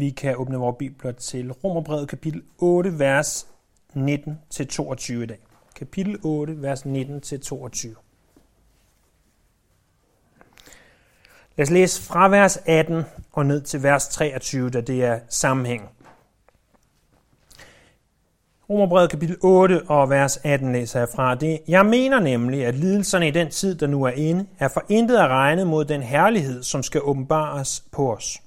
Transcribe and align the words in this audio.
Vi 0.00 0.10
kan 0.10 0.36
åbne 0.36 0.56
vores 0.56 0.76
bibler 0.78 1.12
til 1.12 1.52
Romerbrevet 1.52 2.08
kapitel 2.08 2.42
8, 2.58 2.98
vers 2.98 3.46
19-22 3.96 5.12
i 5.12 5.26
dag. 5.26 5.38
Kapitel 5.76 6.18
8, 6.22 6.62
vers 6.62 6.82
19-22. 6.82 6.88
Lad 11.56 11.66
os 11.66 11.70
læse 11.70 12.02
fra 12.02 12.28
vers 12.28 12.58
18 12.66 13.02
og 13.32 13.46
ned 13.46 13.60
til 13.60 13.82
vers 13.82 14.08
23, 14.08 14.70
da 14.70 14.80
det 14.80 15.04
er 15.04 15.20
sammenhæng. 15.28 15.88
Romerbrevet 18.70 19.10
kapitel 19.10 19.36
8 19.42 19.82
og 19.88 20.10
vers 20.10 20.36
18 20.36 20.72
læser 20.72 20.98
jeg 20.98 21.08
fra 21.08 21.34
det. 21.34 21.60
Jeg 21.68 21.86
mener 21.86 22.20
nemlig, 22.20 22.66
at 22.66 22.74
lidelserne 22.74 23.28
i 23.28 23.30
den 23.30 23.50
tid, 23.50 23.74
der 23.74 23.86
nu 23.86 24.02
er 24.02 24.10
inde, 24.10 24.46
er 24.58 24.68
for 24.68 24.84
intet 24.88 25.16
at 25.16 25.28
regne 25.28 25.64
mod 25.64 25.84
den 25.84 26.02
herlighed, 26.02 26.62
som 26.62 26.82
skal 26.82 27.00
åbenbares 27.02 27.84
på 27.92 28.14
os. 28.14 28.38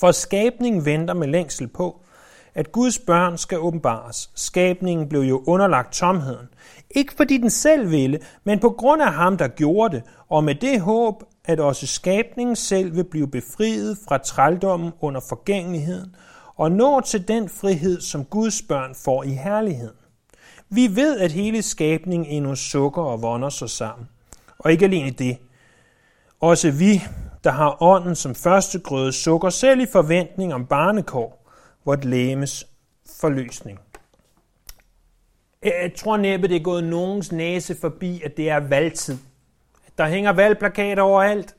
For 0.00 0.12
skabningen 0.12 0.84
venter 0.84 1.14
med 1.14 1.28
længsel 1.28 1.68
på, 1.68 2.00
at 2.54 2.72
Guds 2.72 2.98
børn 2.98 3.38
skal 3.38 3.58
åbenbares. 3.58 4.30
Skabningen 4.34 5.08
blev 5.08 5.20
jo 5.20 5.42
underlagt 5.46 5.92
tomheden. 5.92 6.48
Ikke 6.90 7.12
fordi 7.16 7.36
den 7.36 7.50
selv 7.50 7.90
ville, 7.90 8.18
men 8.44 8.58
på 8.58 8.70
grund 8.70 9.02
af 9.02 9.12
ham, 9.12 9.36
der 9.36 9.48
gjorde 9.48 9.96
det, 9.96 10.02
og 10.28 10.44
med 10.44 10.54
det 10.54 10.80
håb, 10.80 11.22
at 11.44 11.60
også 11.60 11.86
skabningen 11.86 12.56
selv 12.56 12.96
vil 12.96 13.04
blive 13.04 13.28
befriet 13.28 13.98
fra 14.08 14.18
trældommen 14.18 14.92
under 15.00 15.20
forgængeligheden, 15.28 16.14
og 16.56 16.72
nå 16.72 17.00
til 17.00 17.28
den 17.28 17.48
frihed, 17.48 18.00
som 18.00 18.24
Guds 18.24 18.62
børn 18.62 18.94
får 19.04 19.22
i 19.22 19.32
herligheden. 19.32 19.96
Vi 20.68 20.96
ved, 20.96 21.18
at 21.18 21.32
hele 21.32 21.62
skabningen 21.62 22.28
endnu 22.28 22.54
sukker 22.54 23.02
og 23.02 23.22
vonder 23.22 23.48
sig 23.48 23.70
sammen. 23.70 24.08
Og 24.58 24.72
ikke 24.72 24.84
alene 24.84 25.10
det. 25.10 25.38
Også 26.40 26.70
vi, 26.70 27.02
der 27.44 27.50
har 27.50 27.82
ånden 27.82 28.14
som 28.14 28.34
første 28.34 28.78
grøde, 28.78 29.12
sukker 29.12 29.50
selv 29.50 29.80
i 29.80 29.86
forventning 29.86 30.54
om 30.54 30.66
barnekår, 30.66 31.50
vort 31.84 32.04
læmes 32.04 32.66
forløsning. 33.20 33.78
Jeg 35.62 35.92
tror 35.96 36.16
næppe, 36.16 36.48
det 36.48 36.56
er 36.56 36.62
gået 36.62 36.84
nogens 36.84 37.32
næse 37.32 37.76
forbi, 37.80 38.22
at 38.24 38.36
det 38.36 38.50
er 38.50 38.60
valgtid. 38.60 39.18
Der 39.98 40.06
hænger 40.06 40.32
valgplakater 40.32 41.02
overalt. 41.02 41.56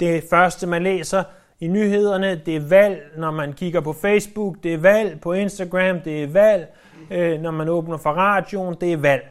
Det 0.00 0.24
første, 0.30 0.66
man 0.66 0.82
læser 0.82 1.24
i 1.60 1.66
nyhederne, 1.66 2.42
det 2.46 2.56
er 2.56 2.68
valg, 2.68 3.02
når 3.16 3.30
man 3.30 3.52
kigger 3.52 3.80
på 3.80 3.92
Facebook, 3.92 4.56
det 4.62 4.74
er 4.74 4.78
valg 4.78 5.20
på 5.20 5.32
Instagram, 5.32 6.00
det 6.00 6.22
er 6.22 6.26
valg, 6.26 6.76
øh, 7.10 7.40
når 7.40 7.50
man 7.50 7.68
åbner 7.68 7.96
for 7.96 8.10
radioen, 8.10 8.76
det 8.80 8.92
er 8.92 8.96
valg. 8.96 9.22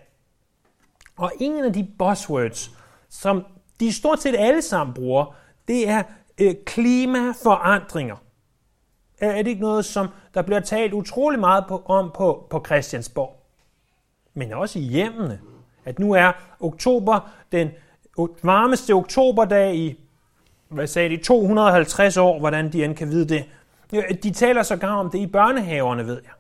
Og 1.17 1.31
en 1.39 1.65
af 1.65 1.73
de 1.73 1.87
buzzwords, 1.99 2.71
som 3.09 3.45
de 3.79 3.93
stort 3.93 4.21
set 4.21 4.35
alle 4.37 4.61
sammen 4.61 4.93
bruger, 4.93 5.35
det 5.67 5.89
er 5.89 6.03
øh, 6.41 6.55
klimaforandringer. 6.65 8.15
Er 9.19 9.37
det 9.37 9.47
ikke 9.47 9.61
noget, 9.61 9.85
som 9.85 10.07
der 10.33 10.41
bliver 10.41 10.59
talt 10.59 10.93
utrolig 10.93 11.39
meget 11.39 11.65
på, 11.67 11.83
om 11.85 12.11
på, 12.15 12.47
på 12.49 12.63
Christiansborg? 12.65 13.45
Men 14.33 14.53
også 14.53 14.79
i 14.79 14.81
hjemmene. 14.81 15.39
At 15.85 15.99
nu 15.99 16.13
er 16.13 16.31
oktober 16.59 17.31
den 17.51 17.69
varmeste 18.43 18.93
oktoberdag 18.93 19.75
i, 19.75 19.99
hvad 20.69 20.87
sagde 20.87 21.09
de, 21.09 21.23
250 21.23 22.17
år, 22.17 22.39
hvordan 22.39 22.71
de 22.73 22.83
end 22.83 22.95
kan 22.95 23.09
vide 23.09 23.29
det. 23.29 23.45
De 24.23 24.31
taler 24.31 24.63
sågar 24.63 24.95
om 24.95 25.09
det 25.09 25.19
i 25.19 25.27
børnehaverne, 25.27 26.05
ved 26.05 26.21
jeg. 26.23 26.31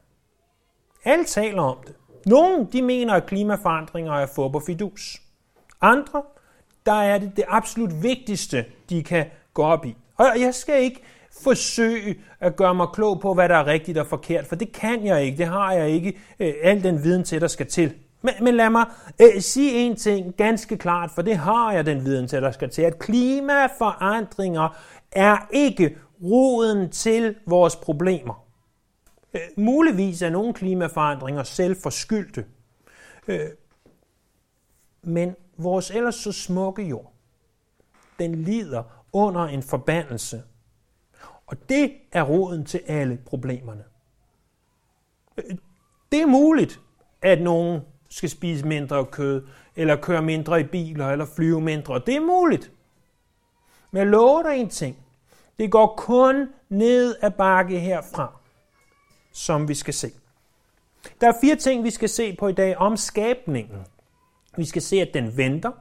Alle 1.13 1.25
taler 1.25 1.61
om 1.61 1.77
det. 1.87 1.95
Nogle, 2.25 2.67
de 2.71 2.81
mener, 2.81 3.13
at 3.13 3.25
klimaforandringer 3.25 4.13
er 4.13 4.25
fup 4.35 4.51
på 4.51 4.59
fidus. 4.59 5.21
Andre, 5.81 6.23
der 6.85 7.01
er 7.01 7.17
det 7.17 7.31
det 7.35 7.43
absolut 7.47 8.03
vigtigste, 8.03 8.65
de 8.89 9.03
kan 9.03 9.25
gå 9.53 9.63
op 9.63 9.85
i. 9.85 9.95
Og 10.17 10.25
jeg 10.39 10.55
skal 10.55 10.83
ikke 10.83 11.01
forsøge 11.43 12.19
at 12.39 12.55
gøre 12.55 12.75
mig 12.75 12.87
klog 12.93 13.19
på, 13.19 13.33
hvad 13.33 13.49
der 13.49 13.55
er 13.55 13.65
rigtigt 13.65 13.97
og 13.97 14.07
forkert, 14.07 14.47
for 14.47 14.55
det 14.55 14.71
kan 14.71 15.05
jeg 15.05 15.23
ikke. 15.23 15.37
Det 15.37 15.45
har 15.45 15.73
jeg 15.73 15.89
ikke 15.89 16.17
øh, 16.39 16.53
al 16.63 16.83
den 16.83 17.03
viden 17.03 17.23
til, 17.23 17.41
der 17.41 17.47
skal 17.47 17.67
til. 17.67 17.93
Men, 18.21 18.33
men 18.41 18.55
lad 18.55 18.69
mig 18.69 18.85
øh, 19.21 19.41
sige 19.41 19.71
en 19.71 19.95
ting 19.95 20.35
ganske 20.35 20.77
klart, 20.77 21.11
for 21.11 21.21
det 21.21 21.37
har 21.37 21.73
jeg 21.73 21.85
den 21.85 22.05
viden 22.05 22.27
til, 22.27 22.41
der 22.41 22.51
skal 22.51 22.69
til, 22.69 22.81
at 22.81 22.99
klimaforandringer 22.99 24.77
er 25.11 25.37
ikke 25.51 25.97
roden 26.23 26.89
til 26.89 27.35
vores 27.45 27.75
problemer. 27.75 28.45
Øh, 29.33 29.41
muligvis 29.57 30.21
er 30.21 30.29
nogle 30.29 30.53
klimaforandringer 30.53 31.43
selv 31.43 31.75
forskyldte. 31.83 32.45
Øh, 33.27 33.39
men 35.03 35.35
vores 35.57 35.91
ellers 35.91 36.15
så 36.15 36.31
smukke 36.31 36.83
jord, 36.83 37.13
den 38.19 38.35
lider 38.35 38.83
under 39.13 39.41
en 39.41 39.63
forbandelse. 39.63 40.43
Og 41.47 41.69
det 41.69 41.93
er 42.11 42.23
roden 42.23 42.65
til 42.65 42.81
alle 42.87 43.19
problemerne. 43.25 43.83
Øh, 45.37 45.57
det 46.11 46.21
er 46.21 46.25
muligt, 46.25 46.79
at 47.21 47.41
nogen 47.41 47.81
skal 48.09 48.29
spise 48.29 48.67
mindre 48.67 49.05
kød, 49.05 49.47
eller 49.75 49.95
køre 49.95 50.21
mindre 50.21 50.59
i 50.59 50.63
biler, 50.63 51.07
eller 51.07 51.25
flyve 51.35 51.61
mindre. 51.61 52.01
Det 52.05 52.15
er 52.15 52.21
muligt. 52.21 52.71
Men 53.91 53.99
jeg 53.99 54.07
lover 54.07 54.43
dig 54.43 54.57
en 54.57 54.69
ting. 54.69 54.97
Det 55.59 55.71
går 55.71 55.93
kun 55.97 56.49
ned 56.69 57.15
ad 57.21 57.31
bakke 57.31 57.79
herfra, 57.79 58.39
som 59.31 59.67
vi 59.67 59.73
skal 59.73 59.93
se. 59.93 60.11
Der 61.21 61.27
er 61.27 61.33
fire 61.41 61.55
ting, 61.55 61.83
vi 61.83 61.89
skal 61.89 62.09
se 62.09 62.35
på 62.35 62.47
i 62.47 62.53
dag 62.53 62.77
om 62.77 62.97
skabningen. 62.97 63.85
Vi 64.57 64.65
skal 64.65 64.81
se, 64.81 65.01
at 65.01 65.09
den 65.13 65.37
venter. 65.37 65.71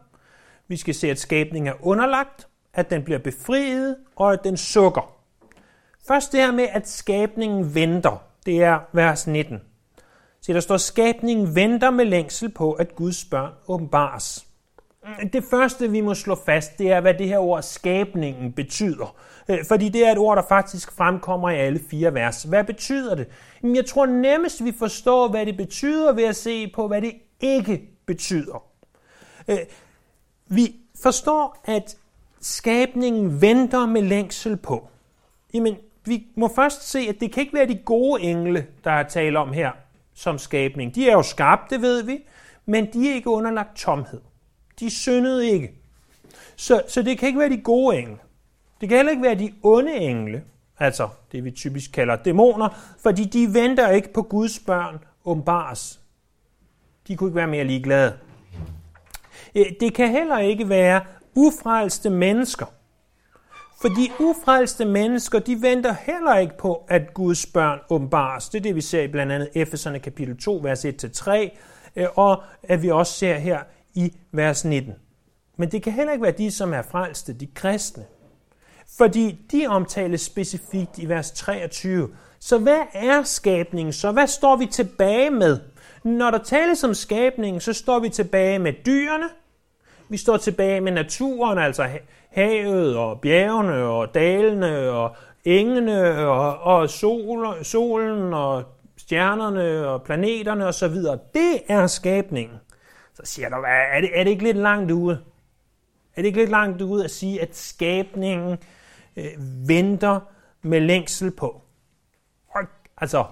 Vi 0.68 0.76
skal 0.76 0.94
se, 0.94 1.10
at 1.10 1.18
skabningen 1.18 1.68
er 1.68 1.86
underlagt, 1.86 2.48
at 2.74 2.90
den 2.90 3.02
bliver 3.02 3.18
befriet, 3.18 3.96
og 4.16 4.32
at 4.32 4.44
den 4.44 4.56
sukker. 4.56 5.14
Først 6.08 6.32
det 6.32 6.40
her 6.40 6.52
med, 6.52 6.66
at 6.72 6.88
skabningen 6.88 7.74
venter. 7.74 8.22
Det 8.46 8.62
er 8.62 8.78
vers 8.92 9.26
19. 9.26 9.60
Så 10.40 10.52
der 10.52 10.60
står, 10.60 10.76
skabningen 10.76 11.54
venter 11.54 11.90
med 11.90 12.04
længsel 12.04 12.48
på, 12.48 12.72
at 12.72 12.94
Guds 12.94 13.24
børn 13.24 13.52
åbenbares. 13.68 14.46
Det 15.32 15.44
første, 15.50 15.90
vi 15.90 16.00
må 16.00 16.14
slå 16.14 16.34
fast, 16.46 16.78
det 16.78 16.92
er, 16.92 17.00
hvad 17.00 17.14
det 17.14 17.28
her 17.28 17.38
ord 17.38 17.62
skabningen 17.62 18.52
betyder. 18.52 19.16
Øh, 19.48 19.58
fordi 19.68 19.88
det 19.88 20.06
er 20.06 20.12
et 20.12 20.18
ord, 20.18 20.36
der 20.36 20.42
faktisk 20.48 20.92
fremkommer 20.92 21.50
i 21.50 21.56
alle 21.56 21.80
fire 21.90 22.14
vers. 22.14 22.42
Hvad 22.42 22.64
betyder 22.64 23.14
det? 23.14 23.26
Jeg 23.62 23.86
tror 23.86 24.06
nemmest, 24.06 24.64
vi 24.64 24.72
forstår, 24.78 25.28
hvad 25.28 25.46
det 25.46 25.56
betyder 25.56 26.12
ved 26.12 26.24
at 26.24 26.36
se 26.36 26.72
på, 26.74 26.88
hvad 26.88 27.02
det 27.02 27.12
ikke 27.40 27.93
betyder. 28.06 28.64
Øh, 29.48 29.58
vi 30.46 30.76
forstår, 31.02 31.60
at 31.64 31.96
skabningen 32.40 33.40
venter 33.40 33.86
med 33.86 34.02
længsel 34.02 34.56
på. 34.56 34.88
Jamen, 35.54 35.76
vi 36.04 36.26
må 36.36 36.48
først 36.54 36.90
se, 36.90 36.98
at 36.98 37.20
det 37.20 37.32
kan 37.32 37.40
ikke 37.40 37.54
være 37.54 37.68
de 37.68 37.78
gode 37.84 38.22
engle, 38.22 38.66
der 38.84 38.90
er 38.90 39.08
tale 39.08 39.38
om 39.38 39.52
her 39.52 39.72
som 40.14 40.38
skabning. 40.38 40.94
De 40.94 41.08
er 41.08 41.12
jo 41.12 41.22
skabt, 41.22 41.70
det 41.70 41.82
ved 41.82 42.02
vi, 42.02 42.18
men 42.66 42.92
de 42.92 43.10
er 43.10 43.14
ikke 43.14 43.30
underlagt 43.30 43.76
tomhed. 43.76 44.20
De 44.80 44.90
syndede 44.90 45.50
ikke. 45.50 45.72
Så, 46.56 46.82
så 46.88 47.02
det 47.02 47.18
kan 47.18 47.26
ikke 47.26 47.38
være 47.38 47.50
de 47.50 47.60
gode 47.60 47.98
engle. 47.98 48.18
Det 48.80 48.88
kan 48.88 48.98
heller 48.98 49.10
ikke 49.10 49.22
være 49.22 49.34
de 49.34 49.54
onde 49.62 49.96
engle, 49.96 50.44
altså 50.78 51.08
det 51.32 51.44
vi 51.44 51.50
typisk 51.50 51.92
kalder 51.92 52.16
dæmoner, 52.16 52.94
fordi 52.98 53.24
de 53.24 53.54
venter 53.54 53.90
ikke 53.90 54.12
på 54.12 54.22
Guds 54.22 54.58
børn 54.58 54.98
åbenbares. 55.24 56.00
De 57.08 57.16
kunne 57.16 57.28
ikke 57.28 57.36
være 57.36 57.46
mere 57.46 57.64
ligeglade. 57.64 58.14
Øh, 59.54 59.66
det 59.80 59.94
kan 59.94 60.10
heller 60.10 60.38
ikke 60.38 60.68
være 60.68 61.00
ufrelste 61.34 62.10
mennesker. 62.10 62.66
For 63.80 63.88
de 63.88 64.08
ufrelste 64.20 64.84
mennesker, 64.84 65.38
de 65.38 65.62
venter 65.62 65.94
heller 66.00 66.36
ikke 66.36 66.58
på, 66.58 66.84
at 66.88 67.14
Guds 67.14 67.46
børn 67.46 67.78
åbenbares. 67.90 68.48
Det 68.48 68.58
er 68.58 68.62
det, 68.62 68.74
vi 68.74 68.80
ser 68.80 69.02
i 69.02 69.08
blandt 69.08 69.32
andet 69.32 69.50
Efeserne 69.54 69.98
kapitel 69.98 70.36
2, 70.36 70.60
vers 70.62 70.84
1-3, 70.84 71.58
øh, 71.96 72.06
og 72.14 72.42
at 72.62 72.82
vi 72.82 72.90
også 72.90 73.12
ser 73.12 73.34
her 73.34 73.60
i 73.94 74.14
vers 74.32 74.64
19. 74.64 74.94
Men 75.56 75.72
det 75.72 75.82
kan 75.82 75.92
heller 75.92 76.12
ikke 76.12 76.22
være 76.22 76.32
de, 76.32 76.50
som 76.50 76.72
er 76.72 76.82
frelste, 76.82 77.32
de 77.32 77.46
kristne. 77.46 78.04
Fordi 78.98 79.46
de 79.52 79.66
omtales 79.66 80.20
specifikt 80.20 80.98
i 80.98 81.08
vers 81.08 81.30
23. 81.30 82.08
Så 82.38 82.58
hvad 82.58 82.82
er 82.94 83.22
skabningen? 83.22 83.92
Så 83.92 84.12
hvad 84.12 84.26
står 84.26 84.56
vi 84.56 84.66
tilbage 84.66 85.30
med? 85.30 85.60
Når 86.04 86.30
der 86.30 86.38
tales 86.38 86.84
om 86.84 86.94
skabningen, 86.94 87.60
så 87.60 87.72
står 87.72 87.98
vi 87.98 88.08
tilbage 88.08 88.58
med 88.58 88.72
dyrene, 88.86 89.28
vi 90.08 90.16
står 90.16 90.36
tilbage 90.36 90.80
med 90.80 90.92
naturen, 90.92 91.58
altså 91.58 91.88
havet 92.30 92.96
og 92.96 93.20
bjergene 93.20 93.84
og 93.84 94.14
dalene 94.14 94.90
og 94.90 95.16
engene 95.44 96.26
og, 96.26 96.58
og 96.58 96.90
sol, 96.90 97.64
solen 97.64 98.34
og 98.34 98.64
stjernerne 98.96 99.88
og 99.88 100.02
planeterne 100.02 100.66
osv. 100.66 100.94
Det 101.34 101.62
er 101.68 101.86
skabningen. 101.86 102.56
Så 103.14 103.22
siger 103.24 103.48
du, 103.48 103.56
er 103.66 104.00
det, 104.00 104.10
er 104.18 104.24
det 104.24 104.30
ikke 104.30 104.44
lidt 104.44 104.56
langt 104.56 104.90
ude? 104.90 105.20
Er 106.16 106.22
det 106.22 106.26
ikke 106.26 106.38
lidt 106.38 106.50
langt 106.50 106.82
ude 106.82 107.04
at 107.04 107.10
sige, 107.10 107.42
at 107.42 107.56
skabningen 107.56 108.58
øh, 109.16 109.24
venter 109.68 110.20
med 110.62 110.80
længsel 110.80 111.30
på? 111.30 111.62
Og, 112.48 112.62
altså, 112.96 113.24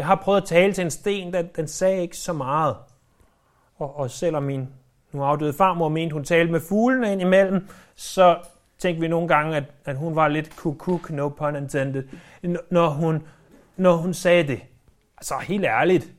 jeg 0.00 0.06
har 0.06 0.14
prøvet 0.14 0.40
at 0.40 0.48
tale 0.48 0.72
til 0.72 0.84
en 0.84 0.90
sten, 0.90 1.32
den, 1.32 1.48
den 1.56 1.68
sagde 1.68 2.02
ikke 2.02 2.16
så 2.16 2.32
meget. 2.32 2.76
Og, 3.78 3.96
og 3.96 4.10
selvom 4.10 4.42
min 4.42 4.68
nu 5.12 5.22
afdøde 5.22 5.52
farmor 5.52 5.88
mente, 5.88 6.12
hun 6.12 6.24
talte 6.24 6.52
med 6.52 6.60
fuglene 6.60 7.12
ind 7.12 7.20
imellem, 7.20 7.68
så 7.94 8.38
tænkte 8.78 9.00
vi 9.00 9.08
nogle 9.08 9.28
gange, 9.28 9.56
at, 9.56 9.64
at 9.84 9.96
hun 9.96 10.16
var 10.16 10.28
lidt 10.28 10.56
kukuk, 10.56 11.10
no 11.10 11.28
pun 11.28 11.56
intended, 11.56 12.04
når 12.70 12.88
hun, 12.88 13.26
når 13.76 13.96
hun 13.96 14.14
sagde 14.14 14.46
det. 14.46 14.60
Altså 15.16 15.34
helt 15.38 15.64
ærligt. 15.64 16.12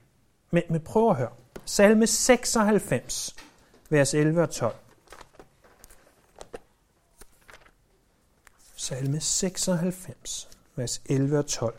Men, 0.52 0.64
men 0.70 0.82
prøv 0.82 1.10
at 1.10 1.16
høre. 1.16 1.32
Salme 1.66 2.08
96, 2.08 3.36
vers 3.90 4.14
11 4.14 4.42
og 4.42 4.50
12. 4.50 4.76
Salme 8.76 9.20
96, 9.20 10.50
vers 10.76 11.02
11 11.10 11.40
og 11.40 11.46
12. 11.46 11.74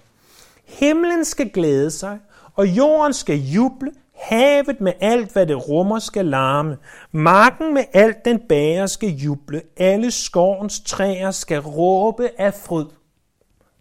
Himlen 0.78 1.24
skal 1.24 1.50
glæde 1.50 1.90
sig, 1.90 2.18
og 2.54 2.66
jorden 2.66 3.12
skal 3.12 3.36
juble, 3.36 3.92
havet 4.14 4.80
med 4.80 4.92
alt, 5.00 5.32
hvad 5.32 5.46
det 5.46 5.68
rummer, 5.68 5.98
skal 5.98 6.26
larme. 6.26 6.76
Marken 7.12 7.74
med 7.74 7.84
alt, 7.92 8.24
den 8.24 8.40
bærer, 8.48 8.86
skal 8.86 9.08
juble. 9.08 9.62
Alle 9.76 10.10
skovens 10.10 10.80
træer 10.80 11.30
skal 11.30 11.60
råbe 11.60 12.30
af 12.38 12.54
fryd. 12.54 12.84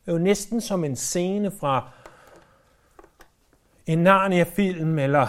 Det 0.06 0.08
er 0.08 0.12
jo 0.12 0.18
næsten 0.18 0.62
som 0.62 0.84
en 0.84 0.96
scene 0.96 1.52
fra 1.60 1.88
en 3.86 4.00
Narnia-film, 4.00 5.00
eller 5.00 5.28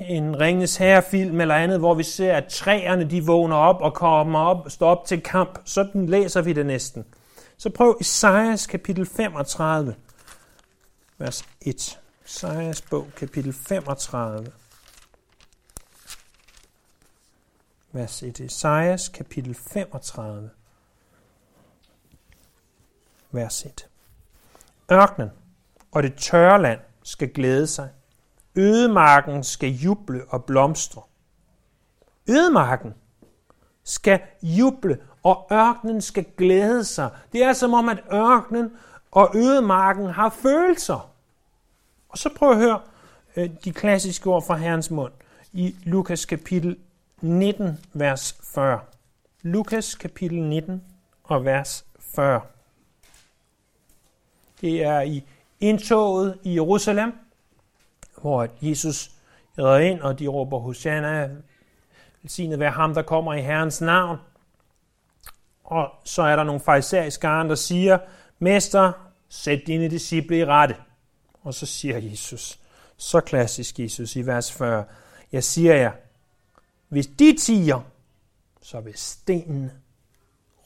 en 0.00 0.40
Ringens 0.40 0.76
Herre-film, 0.76 1.40
eller 1.40 1.54
andet, 1.54 1.78
hvor 1.78 1.94
vi 1.94 2.02
ser, 2.02 2.34
at 2.34 2.44
træerne 2.44 3.10
de 3.10 3.24
vågner 3.24 3.56
op 3.56 3.80
og 3.80 3.94
kommer 3.94 4.38
op 4.38 4.70
står 4.70 4.88
op 4.88 5.04
til 5.04 5.20
kamp. 5.20 5.58
Sådan 5.64 6.06
læser 6.06 6.42
vi 6.42 6.52
det 6.52 6.66
næsten. 6.66 7.04
Så 7.58 7.70
prøv 7.70 7.96
Isaias 8.00 8.66
kapitel 8.66 9.06
35, 9.06 9.94
vers 11.18 11.44
1. 11.60 12.00
Isaias 12.24 12.82
bog, 12.82 13.06
kapitel 13.16 13.52
35. 13.52 14.52
Vers 17.92 18.22
1. 18.22 18.40
Isaias, 18.40 19.08
kapitel 19.08 19.54
35. 19.54 20.50
Vers 23.32 23.64
1. 23.64 23.88
Ørkenen 24.92 25.30
og 25.92 26.02
det 26.02 26.14
tørre 26.14 26.62
land 26.62 26.80
skal 27.02 27.28
glæde 27.28 27.66
sig. 27.66 27.88
Ødemarken 28.56 29.44
skal 29.44 29.68
juble 29.68 30.24
og 30.28 30.44
blomstre. 30.44 31.02
Ødemarken 32.28 32.94
skal 33.84 34.20
juble, 34.42 34.98
og 35.22 35.46
ørkenen 35.52 36.00
skal 36.00 36.26
glæde 36.36 36.84
sig. 36.84 37.10
Det 37.32 37.42
er 37.42 37.52
som 37.52 37.74
om, 37.74 37.88
at 37.88 37.98
ørkenen 38.12 38.70
og 39.16 39.30
ødemarken 39.34 40.06
har 40.06 40.28
følelser. 40.28 41.10
Og 42.08 42.18
så 42.18 42.30
prøv 42.36 42.50
at 42.50 42.56
høre 42.56 42.80
øh, 43.36 43.50
de 43.64 43.72
klassiske 43.72 44.30
ord 44.30 44.46
fra 44.46 44.56
Herrens 44.56 44.90
mund 44.90 45.12
i 45.52 45.76
Lukas 45.84 46.24
kapitel 46.24 46.76
19, 47.20 47.78
vers 47.92 48.38
40. 48.54 48.80
Lukas 49.42 49.94
kapitel 49.94 50.42
19 50.42 50.84
og 51.24 51.44
vers 51.44 51.84
40. 52.00 52.40
Det 54.60 54.84
er 54.84 55.00
i 55.00 55.24
indtoget 55.60 56.38
i 56.42 56.54
Jerusalem, 56.54 57.12
hvor 58.20 58.48
Jesus 58.62 59.10
redder 59.58 59.78
ind, 59.78 60.00
og 60.00 60.18
de 60.18 60.26
råber 60.26 60.58
Hosanna, 60.58 61.30
velsignet 62.22 62.58
være 62.58 62.70
ham, 62.70 62.94
der 62.94 63.02
kommer 63.02 63.34
i 63.34 63.40
Herrens 63.40 63.80
navn. 63.80 64.18
Og 65.64 65.90
så 66.04 66.22
er 66.22 66.36
der 66.36 66.44
nogle 66.44 66.60
farisæiske 66.60 67.26
der 67.26 67.54
siger, 67.54 67.98
Mester, 68.38 69.05
sæt 69.28 69.60
dine 69.66 69.88
disciple 69.88 70.38
i 70.38 70.44
rette. 70.44 70.74
Og 71.42 71.54
så 71.54 71.66
siger 71.66 71.98
Jesus, 71.98 72.60
så 72.96 73.20
klassisk 73.20 73.78
Jesus 73.78 74.16
i 74.16 74.26
vers 74.26 74.52
40, 74.52 74.84
jeg 75.32 75.44
siger 75.44 75.74
jer, 75.74 75.92
hvis 76.88 77.06
de 77.06 77.36
tiger, 77.36 77.80
så 78.62 78.80
vil 78.80 78.94
stenen 78.96 79.70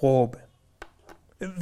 råbe. 0.02 0.38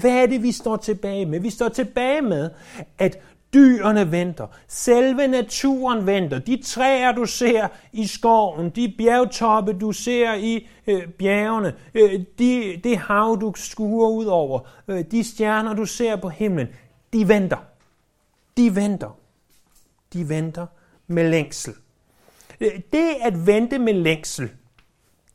Hvad 0.00 0.10
er 0.10 0.26
det, 0.26 0.42
vi 0.42 0.52
står 0.52 0.76
tilbage 0.76 1.26
med? 1.26 1.40
Vi 1.40 1.50
står 1.50 1.68
tilbage 1.68 2.22
med, 2.22 2.50
at 2.98 3.18
dyrene 3.54 4.12
venter. 4.12 4.46
Selve 4.68 5.26
naturen 5.26 6.06
venter. 6.06 6.38
De 6.38 6.62
træer, 6.62 7.12
du 7.12 7.24
ser 7.24 7.68
i 7.92 8.06
skoven, 8.06 8.70
de 8.70 8.94
bjergtoppe, 8.98 9.72
du 9.72 9.92
ser 9.92 10.34
i 10.34 10.68
øh, 10.86 11.08
bjergene, 11.08 11.74
øh, 11.94 12.20
de, 12.38 12.80
det 12.84 12.98
hav, 12.98 13.38
du 13.40 13.52
skuer 13.56 14.08
ud 14.08 14.24
over, 14.24 14.60
øh, 14.88 15.04
de 15.10 15.24
stjerner, 15.24 15.74
du 15.74 15.86
ser 15.86 16.16
på 16.16 16.28
himlen, 16.28 16.68
de 17.12 17.28
venter. 17.28 17.58
De 18.56 18.76
venter 18.76 19.18
de 20.12 20.28
venter 20.28 20.66
med 21.06 21.30
længsel. 21.30 21.74
Øh, 22.60 22.80
det 22.92 23.16
at 23.22 23.46
vente 23.46 23.78
med 23.78 23.92
længsel, 23.94 24.50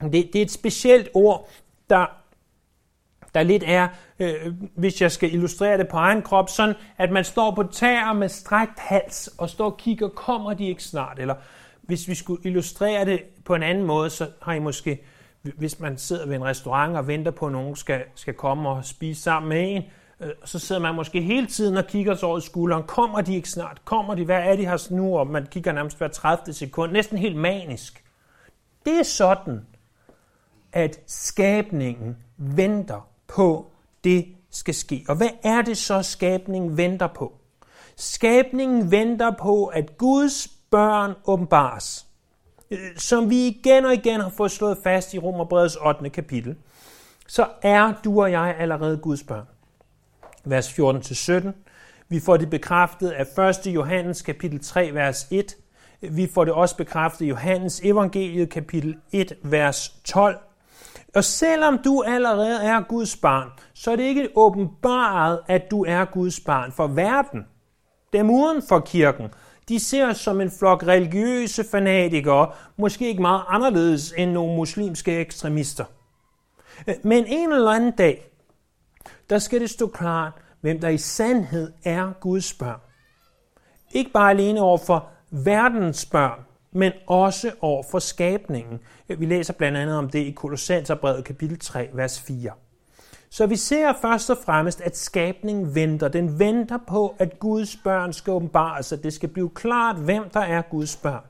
det, 0.02 0.12
det 0.12 0.36
er 0.36 0.42
et 0.42 0.52
specielt 0.52 1.10
ord, 1.14 1.50
der, 1.90 2.06
der 3.34 3.44
lidt 3.44 3.64
er, 3.68 3.88
øh, 4.20 4.54
hvis 4.76 5.02
jeg 5.02 5.12
skal 5.12 5.34
illustrere 5.34 5.78
det 5.78 5.88
på 5.88 5.98
egen 5.98 6.22
krop, 6.22 6.50
sådan 6.50 6.76
at 6.98 7.12
man 7.12 7.24
står 7.24 7.56
på 7.56 7.64
tæer 7.64 8.14
med 8.14 8.30
strækt 8.30 8.80
hals 8.80 9.28
og 9.28 9.50
står 9.50 9.66
og 9.66 9.78
kigger, 9.78 10.10
kommer 10.10 10.54
de 10.54 10.68
ikke 10.68 10.84
snart? 10.84 11.20
Eller 11.20 11.36
hvis 11.82 12.08
vi 12.08 12.16
skulle 12.16 12.42
illustrere 12.44 13.06
det 13.06 13.24
på 13.46 13.56
en 13.56 13.64
anden 13.64 13.84
måde, 13.84 14.10
så 14.10 14.30
har 14.42 14.54
I 14.54 14.60
måske, 14.60 15.04
hvis 15.42 15.80
man 15.80 15.98
sidder 15.98 16.28
ved 16.28 16.36
en 16.36 16.44
restaurant 16.44 16.98
og 16.98 17.08
venter 17.08 17.32
på, 17.32 17.46
at 17.46 17.52
nogen 17.52 17.76
skal, 17.76 18.04
skal 18.16 18.34
komme 18.34 18.70
og 18.70 18.86
spise 18.86 19.22
sammen 19.22 19.50
med 19.50 19.76
en, 19.76 19.84
Øh, 19.84 19.90
Øh, 20.20 20.30
så 20.46 20.60
sidder 20.60 20.82
man 20.82 20.96
måske 20.96 21.22
hele 21.22 21.48
tiden 21.48 21.78
og 21.78 21.88
kigger 21.88 22.16
sig 22.16 22.30
over 22.30 22.40
skulderen. 22.40 22.84
Kommer 22.84 23.22
de 23.22 23.36
ikke 23.36 23.50
snart? 23.50 23.82
Kommer 23.86 24.16
de? 24.16 24.26
Hvad 24.26 24.40
er 24.40 24.56
de 24.56 24.68
her 24.68 24.88
nu? 24.92 25.18
Og 25.18 25.28
man 25.28 25.46
kigger 25.46 25.72
nærmest 25.72 25.98
hver 25.98 26.08
30. 26.08 26.54
sekund. 26.54 26.92
Næsten 26.92 27.18
helt 27.18 27.36
manisk. 27.36 28.04
Det 28.86 29.00
er 29.00 29.04
sådan, 29.04 29.66
at 30.74 31.00
skabningen 31.08 32.18
venter 32.38 33.08
på, 33.28 33.72
det 34.04 34.26
skal 34.52 34.74
ske. 34.74 35.06
Og 35.08 35.16
hvad 35.16 35.30
er 35.44 35.62
det 35.62 35.78
så, 35.78 36.02
skabningen 36.02 36.78
venter 36.78 37.08
på? 37.08 37.34
Skabningen 37.96 38.92
venter 38.92 39.32
på, 39.32 39.66
at 39.66 39.98
Guds 39.98 40.48
børn 40.72 41.14
åbenbares. 41.26 42.06
Øh, 42.72 42.98
som 42.98 43.30
vi 43.30 43.48
igen 43.48 43.86
og 43.86 43.94
igen 43.94 44.22
har 44.22 44.30
fået 44.30 44.52
slået 44.52 44.78
fast 44.84 45.14
i 45.14 45.20
Romerbrevets 45.20 45.76
8. 45.76 46.10
kapitel, 46.10 46.56
så 47.28 47.48
er 47.62 47.94
du 48.04 48.22
og 48.22 48.32
jeg 48.32 48.56
allerede 48.60 48.98
Guds 48.98 49.24
børn 49.24 49.46
vers 50.46 50.80
14-17. 50.80 51.48
Vi 52.10 52.20
får 52.20 52.38
det 52.38 52.50
bekræftet 52.50 53.10
af 53.10 53.50
1. 53.68 53.68
Johannes 53.68 54.22
kapitel 54.22 54.60
3, 54.60 54.94
vers 54.94 55.28
1. 55.32 55.56
Vi 56.02 56.30
får 56.34 56.46
det 56.46 56.54
også 56.54 56.78
bekræftet 56.78 57.26
i 57.26 57.30
Johannes 57.30 57.82
evangeliet 57.84 58.50
kapitel 58.50 58.96
1, 59.12 59.34
vers 59.44 59.90
12. 60.06 60.38
Og 61.16 61.24
selvom 61.24 61.78
du 61.78 62.04
allerede 62.08 62.64
er 62.64 62.82
Guds 62.82 63.16
barn, 63.18 63.50
så 63.74 63.92
er 63.92 63.96
det 63.96 64.04
ikke 64.04 64.30
åbenbart, 64.36 65.40
at 65.48 65.72
du 65.72 65.86
er 65.86 66.06
Guds 66.06 66.40
barn 66.40 66.72
for 66.72 66.88
verden. 66.88 67.46
Dem 68.14 68.30
uden 68.30 68.62
for 68.70 68.80
kirken, 68.80 69.28
de 69.70 69.80
ser 69.80 70.08
os 70.08 70.18
som 70.18 70.42
en 70.42 70.52
flok 70.60 70.84
religiøse 70.88 71.64
fanatikere, 71.72 72.52
måske 72.78 73.08
ikke 73.08 73.22
meget 73.22 73.44
anderledes 73.48 74.14
end 74.18 74.32
nogle 74.32 74.56
muslimske 74.56 75.20
ekstremister. 75.20 75.86
Men 77.04 77.26
en 77.28 77.54
eller 77.54 77.72
anden 77.72 77.92
dag, 77.92 78.33
der 79.30 79.40
skal 79.40 79.62
det 79.62 79.70
stå 79.70 79.88
klart, 79.88 80.34
hvem 80.62 80.80
der 80.80 80.90
i 80.90 80.98
sandhed 80.98 81.72
er 81.84 82.14
Guds 82.20 82.54
børn. 82.54 82.80
Ikke 83.92 84.12
bare 84.12 84.30
alene 84.30 84.62
over 84.62 84.78
for 84.78 85.08
verdens 85.32 86.06
børn, 86.06 86.40
men 86.72 86.92
også 87.08 87.52
over 87.62 87.84
for 87.92 88.00
skabningen. 88.00 88.80
Vi 89.08 89.26
læser 89.26 89.54
blandt 89.54 89.78
andet 89.78 89.98
om 89.98 90.10
det 90.10 90.20
i 90.20 90.32
Kolossenserbrevet 90.32 91.26
kapitel 91.26 91.60
3, 91.60 91.90
vers 91.94 92.22
4. 92.22 92.52
Så 93.30 93.46
vi 93.46 93.56
ser 93.56 93.94
først 94.02 94.30
og 94.30 94.38
fremmest, 94.46 94.82
at 94.82 94.98
skabningen 94.98 95.76
venter. 95.76 96.08
Den 96.08 96.40
venter 96.40 96.80
på, 96.88 97.16
at 97.20 97.40
Guds 97.40 97.78
børn 97.84 98.14
skal 98.14 98.32
åbenbare 98.32 98.84
sig. 98.84 99.04
det 99.04 99.14
skal 99.14 99.30
blive 99.30 99.50
klart, 99.50 99.96
hvem 99.96 100.30
der 100.30 100.40
er 100.40 100.62
Guds 100.62 100.96
børn. 100.96 101.24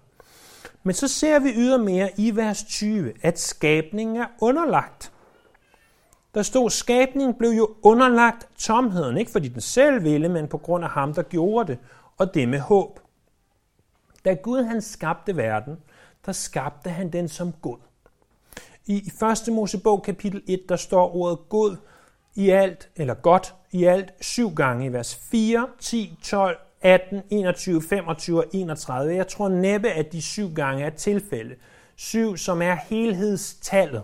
Men 0.83 0.93
så 0.93 1.07
ser 1.07 1.39
vi 1.39 1.49
ydermere 1.55 2.09
i 2.17 2.35
vers 2.35 2.63
20, 2.63 3.13
at 3.21 3.39
skabningen 3.39 4.15
er 4.15 4.27
underlagt. 4.41 5.12
Der 6.33 6.41
stod, 6.41 6.69
skabningen 6.69 7.33
blev 7.33 7.49
jo 7.49 7.75
underlagt 7.81 8.47
tomheden, 8.57 9.17
ikke 9.17 9.31
fordi 9.31 9.47
den 9.47 9.61
selv 9.61 10.03
ville, 10.03 10.29
men 10.29 10.47
på 10.47 10.57
grund 10.57 10.83
af 10.83 10.89
ham, 10.89 11.13
der 11.13 11.23
gjorde 11.23 11.67
det, 11.67 11.79
og 12.17 12.33
det 12.33 12.49
med 12.49 12.59
håb. 12.59 12.99
Da 14.25 14.33
Gud 14.33 14.63
han 14.63 14.81
skabte 14.81 15.37
verden, 15.37 15.77
der 16.25 16.31
skabte 16.31 16.89
han 16.89 17.09
den 17.09 17.27
som 17.27 17.51
god. 17.61 17.77
I 18.85 19.11
1. 19.47 19.53
Mosebog 19.53 20.03
kapitel 20.03 20.41
1, 20.47 20.69
der 20.69 20.75
står 20.75 21.15
ordet 21.15 21.39
god 21.49 21.77
i 22.35 22.49
alt, 22.49 22.89
eller 22.95 23.13
godt 23.13 23.55
i 23.71 23.83
alt, 23.83 24.13
syv 24.21 24.55
gange 24.55 24.85
i 24.85 24.93
vers 24.93 25.15
4, 25.15 25.67
10, 25.79 26.17
12, 26.23 26.57
18, 26.81 27.21
21, 27.29 27.81
25 27.81 28.37
og 28.37 28.45
31. 28.53 29.15
Jeg 29.15 29.27
tror 29.27 29.49
næppe, 29.49 29.89
at 29.89 30.11
de 30.11 30.21
syv 30.21 30.53
gange 30.53 30.83
er 30.83 30.89
tilfælde. 30.89 31.55
Syv, 31.95 32.37
som 32.37 32.61
er 32.61 32.75
helhedstallet 32.75 34.03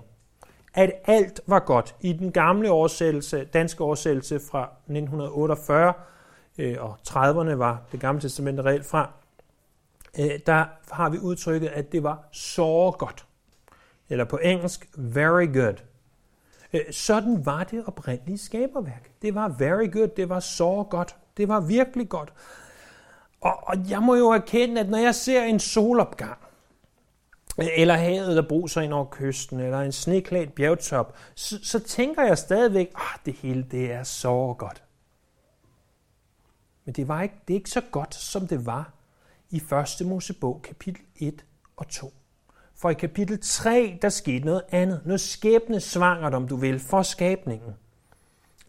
at 0.74 0.92
alt 1.06 1.42
var 1.48 1.60
godt. 1.60 1.96
I 2.02 2.14
den 2.14 2.32
gamle 2.32 2.72
oversættelse, 2.72 3.46
danske 3.54 3.84
oversættelse 3.84 4.40
fra 4.52 4.64
1948 4.64 5.94
øh, 6.58 6.78
og 6.80 6.98
30'erne 7.10 7.54
var 7.54 7.82
det 7.92 8.00
gamle 8.00 8.22
testament 8.22 8.60
reelt 8.60 8.86
fra, 8.86 9.12
øh, 10.20 10.40
der 10.46 10.66
har 10.92 11.10
vi 11.10 11.18
udtrykket, 11.18 11.68
at 11.68 11.92
det 11.92 12.04
var 12.04 12.24
så 12.32 12.96
godt. 12.98 13.26
Eller 14.10 14.26
på 14.26 14.38
engelsk, 14.38 14.90
very 14.98 15.54
good. 15.54 15.76
Øh, 16.74 16.82
sådan 16.92 17.46
var 17.46 17.64
det 17.64 17.84
oprindelige 17.86 18.38
skaberværk. 18.38 19.12
Det 19.22 19.36
var 19.36 19.48
very 19.48 19.92
good, 19.92 20.08
det 20.08 20.30
var 20.30 20.40
så 20.40 20.86
godt, 20.90 21.16
det 21.38 21.48
var 21.48 21.60
virkelig 21.60 22.10
godt. 22.10 22.34
Og, 23.42 23.68
og 23.68 23.76
jeg 23.90 24.02
må 24.02 24.16
jo 24.16 24.30
erkende, 24.30 24.82
at 24.82 24.90
når 24.90 24.98
jeg 24.98 25.16
ser 25.16 25.44
en 25.44 25.60
solopgang, 25.60 26.38
eller 27.76 27.96
havet, 27.96 28.36
der 28.36 28.48
bruser 28.48 28.82
ind 28.82 28.94
over 28.94 29.06
kysten, 29.12 29.60
eller 29.60 29.80
en 29.80 29.92
sneklædt 29.92 30.56
bjergtop, 30.56 31.18
så, 31.36 31.60
så 31.64 31.80
tænker 31.80 32.24
jeg 32.24 32.38
stadigvæk, 32.38 32.88
at 32.88 32.94
ah, 32.96 33.20
det 33.26 33.34
hele 33.34 33.66
det 33.72 33.92
er 33.92 34.04
så 34.04 34.56
godt. 34.58 34.84
Men 36.86 36.94
det, 36.94 37.08
var 37.08 37.22
ikke, 37.22 37.36
det 37.48 37.54
er 37.54 37.58
ikke 37.58 37.70
så 37.70 37.82
godt, 37.92 38.16
som 38.16 38.48
det 38.48 38.66
var 38.66 38.94
i 39.50 39.62
1. 40.02 40.08
Mosebog, 40.08 40.62
kapitel 40.64 41.02
1 41.16 41.46
og 41.78 41.88
2. 41.88 42.14
For 42.76 42.90
i 42.90 42.94
kapitel 42.94 43.40
3, 43.42 43.98
der 44.02 44.10
skete 44.10 44.46
noget 44.46 44.62
andet. 44.72 45.02
Noget 45.06 45.22
skæbne 45.22 45.80
svangert, 45.80 46.34
om 46.34 46.48
du 46.48 46.56
vil, 46.56 46.80
for 46.80 47.02
skabningen. 47.02 47.76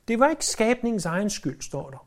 Det 0.09 0.20
var 0.20 0.28
ikke 0.28 0.47
skabningens 0.47 1.06
egen 1.06 1.30
skyld, 1.30 1.61
står 1.61 1.90
der. 1.90 2.06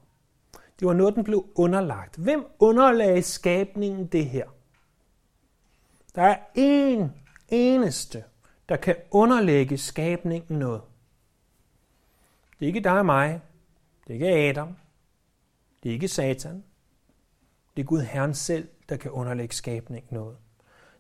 Det 0.80 0.88
var 0.88 0.94
noget, 0.94 1.16
den 1.16 1.24
blev 1.24 1.46
underlagt. 1.56 2.16
Hvem 2.16 2.46
underlagde 2.60 3.22
skabningen 3.22 4.08
det 4.08 4.26
her? 4.26 4.46
Der 6.16 6.22
er 6.22 6.38
én 6.58 7.10
eneste, 7.50 8.24
der 8.70 8.76
kan 8.76 8.96
underlægge 9.12 9.78
skabningen 9.78 10.60
noget. 10.60 10.82
Det 12.60 12.66
er 12.66 12.68
ikke 12.68 12.80
dig 12.80 13.00
og 13.00 13.06
mig. 13.06 13.42
Det 14.08 14.10
er 14.10 14.14
ikke 14.14 14.28
Adam. 14.28 14.76
Det 15.84 15.90
er 15.90 15.94
ikke 15.94 16.08
Satan. 16.08 16.64
Det 17.76 17.82
er 17.82 17.86
Gud 17.86 18.02
Herren 18.02 18.34
selv, 18.34 18.68
der 18.90 18.98
kan 18.98 19.12
underlægge 19.12 19.56
skabningen 19.56 20.08
noget. 20.12 20.38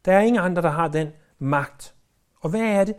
Der 0.06 0.14
er 0.14 0.20
ingen 0.20 0.42
andre, 0.42 0.62
der 0.62 0.70
har 0.70 0.88
den 0.88 1.10
magt. 1.40 1.96
Og 2.40 2.50
hvad 2.50 2.62
er 2.62 2.84
det? 2.84 2.96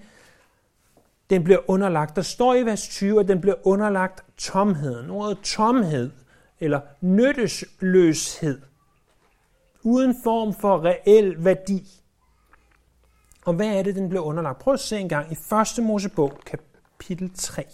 Den 1.31 1.45
bliver 1.45 1.71
underlagt. 1.71 2.17
Der 2.17 2.23
står 2.23 2.55
i 2.55 2.63
vers 2.63 2.89
20, 2.89 3.21
at 3.21 3.29
den 3.29 3.41
bliver 3.41 3.67
underlagt 3.67 4.25
tomheden. 4.37 5.11
Ordet 5.11 5.39
tomhed 5.39 6.11
eller 6.61 6.81
nyttesløshed. 7.01 8.63
Uden 9.83 10.15
form 10.25 10.55
for 10.55 10.85
reel 10.85 11.45
værdi. 11.45 12.04
Og 13.45 13.55
hvad 13.55 13.67
er 13.67 13.83
det, 13.83 13.95
den 13.95 14.09
blev 14.09 14.23
underlagt? 14.23 14.59
Prøv 14.59 14.75
at 14.75 14.81
se 14.81 14.99
en 14.99 15.09
gang 15.09 15.33
i 15.33 15.37
1. 15.79 15.85
Mosebog, 15.85 16.41
kapitel 16.47 17.31
3 17.35 17.67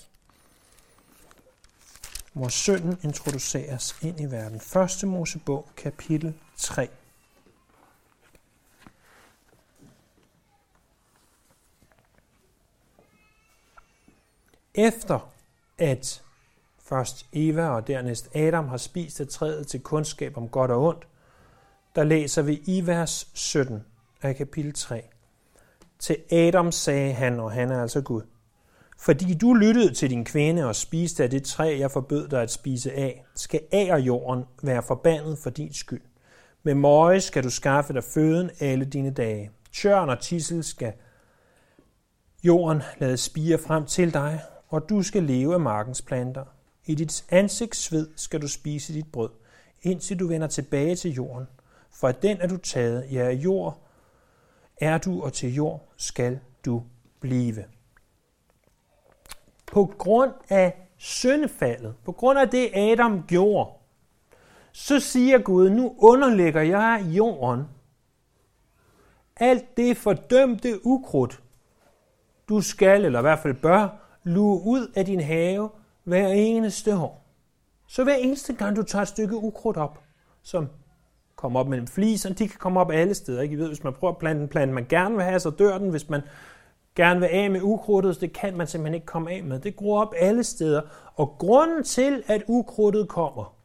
hvor 2.32 2.48
synden 2.48 2.98
introduceres 3.02 3.96
ind 4.02 4.20
i 4.20 4.24
verden. 4.24 4.60
1. 5.02 5.08
Mosebog, 5.08 5.68
kapitel 5.76 6.34
3. 6.56 6.88
Efter 14.74 15.32
at 15.78 16.22
først 16.78 17.26
Eva 17.32 17.68
og 17.68 17.86
dernæst 17.86 18.36
Adam 18.36 18.68
har 18.68 18.76
spist 18.76 19.20
af 19.20 19.28
træet 19.28 19.66
til 19.66 19.80
kundskab 19.80 20.36
om 20.36 20.48
godt 20.48 20.70
og 20.70 20.82
ondt, 20.82 21.06
der 21.94 22.04
læser 22.04 22.42
vi 22.42 22.62
i 22.66 22.86
vers 22.86 23.30
17 23.34 23.84
af 24.22 24.36
kapitel 24.36 24.74
3. 24.74 25.02
Til 26.00 26.16
Adam 26.32 26.72
sagde 26.72 27.12
han, 27.12 27.40
og 27.40 27.52
han 27.52 27.70
er 27.70 27.82
altså 27.82 28.00
Gud, 28.00 28.22
fordi 28.98 29.34
du 29.34 29.54
lyttede 29.54 29.94
til 29.94 30.10
din 30.10 30.24
kvinde 30.24 30.64
og 30.64 30.76
spiste 30.76 31.22
af 31.22 31.30
det 31.30 31.44
træ, 31.44 31.76
jeg 31.78 31.90
forbød 31.90 32.28
dig 32.28 32.42
at 32.42 32.50
spise 32.50 32.92
af, 32.92 33.24
skal 33.34 33.60
jorden 34.06 34.44
være 34.62 34.82
forbandet 34.82 35.38
for 35.38 35.50
din 35.50 35.72
skyld. 35.72 36.02
Med 36.62 36.74
møje 36.74 37.20
skal 37.20 37.44
du 37.44 37.50
skaffe 37.50 37.92
dig 37.92 38.04
føden 38.04 38.50
alle 38.60 38.84
dine 38.84 39.10
dage. 39.10 39.50
Tjørn 39.72 40.08
og 40.08 40.20
tissel 40.20 40.64
skal 40.64 40.92
jorden 42.44 42.82
lade 42.98 43.16
spire 43.16 43.58
frem 43.58 43.86
til 43.86 44.14
dig, 44.14 44.40
og 44.68 44.88
du 44.88 45.02
skal 45.02 45.22
leve 45.22 45.54
af 45.54 45.60
markens 45.60 46.02
planter. 46.02 46.44
I 46.86 46.94
dit 46.94 47.24
ansigtsved 47.28 48.08
skal 48.16 48.42
du 48.42 48.48
spise 48.48 48.94
dit 48.94 49.12
brød, 49.12 49.30
indtil 49.82 50.18
du 50.18 50.26
vender 50.26 50.46
tilbage 50.46 50.96
til 50.96 51.12
jorden. 51.12 51.46
For 51.92 52.08
at 52.08 52.22
den 52.22 52.40
er 52.40 52.46
du 52.46 52.56
taget, 52.56 53.06
ja, 53.12 53.30
jord 53.30 53.89
er 54.80 54.98
du, 54.98 55.22
og 55.22 55.32
til 55.32 55.54
jord 55.54 55.88
skal 55.96 56.40
du 56.64 56.82
blive 57.20 57.64
på 59.66 59.94
grund 59.98 60.32
af 60.48 60.88
syndefaldet, 60.96 61.94
på 62.04 62.12
grund 62.12 62.38
af 62.38 62.48
det 62.48 62.70
Adam 62.74 63.22
gjorde, 63.22 63.70
så 64.72 65.00
siger 65.00 65.38
Gud, 65.38 65.70
nu 65.70 65.94
underlægger 65.98 66.62
jeg 66.62 67.04
jorden 67.06 67.64
alt 69.36 69.76
det 69.76 69.96
fordømte 69.96 70.86
ukrudt, 70.86 71.42
du 72.48 72.60
skal, 72.60 73.04
eller 73.04 73.18
i 73.18 73.22
hvert 73.22 73.38
fald 73.38 73.54
bør, 73.54 73.88
luge 74.24 74.62
ud 74.66 74.92
af 74.96 75.04
din 75.04 75.20
have 75.20 75.70
hver 76.04 76.28
eneste 76.28 76.96
år. 76.96 77.26
Så 77.86 78.04
hver 78.04 78.14
eneste 78.14 78.52
gang, 78.52 78.76
du 78.76 78.82
tager 78.82 79.02
et 79.02 79.08
stykke 79.08 79.36
ukrudt 79.36 79.76
op, 79.76 80.02
som 80.42 80.68
kommer 81.40 81.60
op 81.60 81.68
mellem 81.68 81.86
fliserne, 81.86 82.34
de 82.34 82.48
kan 82.48 82.58
komme 82.58 82.80
op 82.80 82.90
alle 82.90 83.14
steder. 83.14 83.42
Ikke? 83.42 83.54
I 83.54 83.58
ved, 83.58 83.68
hvis 83.68 83.84
man 83.84 83.92
prøver 83.92 84.12
at 84.12 84.18
plante 84.18 84.42
en 84.42 84.48
plante, 84.48 84.74
man 84.74 84.86
gerne 84.88 85.14
vil 85.14 85.24
have, 85.24 85.40
så 85.40 85.50
dør 85.50 85.78
den. 85.78 85.90
Hvis 85.90 86.08
man 86.08 86.20
gerne 86.96 87.20
vil 87.20 87.26
af 87.26 87.50
med 87.50 87.60
ukrudtet, 87.62 88.14
så 88.14 88.20
det 88.20 88.32
kan 88.32 88.56
man 88.56 88.66
simpelthen 88.66 88.94
ikke 88.94 89.06
komme 89.06 89.30
af 89.30 89.44
med. 89.44 89.58
Det 89.58 89.76
gror 89.76 90.00
op 90.00 90.14
alle 90.16 90.44
steder. 90.44 90.82
Og 91.14 91.36
grunden 91.38 91.84
til, 91.84 92.22
at 92.26 92.42
ukrudtet 92.48 93.08
kommer, 93.08 93.56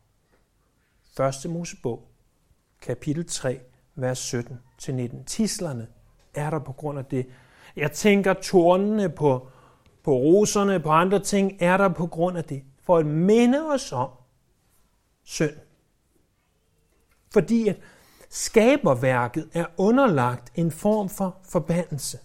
1. 1.45 1.51
Mosebog, 1.51 2.07
kapitel 2.81 3.25
3, 3.27 3.59
vers 3.95 4.33
17-19. 4.33 5.23
Tislerne 5.25 5.87
er 6.33 6.49
der 6.49 6.59
på 6.59 6.71
grund 6.71 6.99
af 6.99 7.05
det. 7.05 7.25
Jeg 7.75 7.91
tænker, 7.91 8.33
tornene 8.33 9.09
på, 9.09 9.47
på 10.03 10.11
roserne, 10.11 10.79
på 10.79 10.89
andre 10.89 11.19
ting, 11.19 11.57
er 11.59 11.77
der 11.77 11.89
på 11.89 12.07
grund 12.07 12.37
af 12.37 12.43
det. 12.43 12.63
For 12.83 12.97
at 12.97 13.05
minde 13.05 13.73
os 13.73 13.91
om 13.91 14.09
synd. 15.23 15.64
Fordi 17.35 17.67
at 17.67 17.77
skaberværket 18.29 19.49
er 19.53 19.65
underlagt 19.77 20.51
en 20.55 20.71
form 20.71 21.09
for 21.09 21.37
forbandelse. 21.49 22.19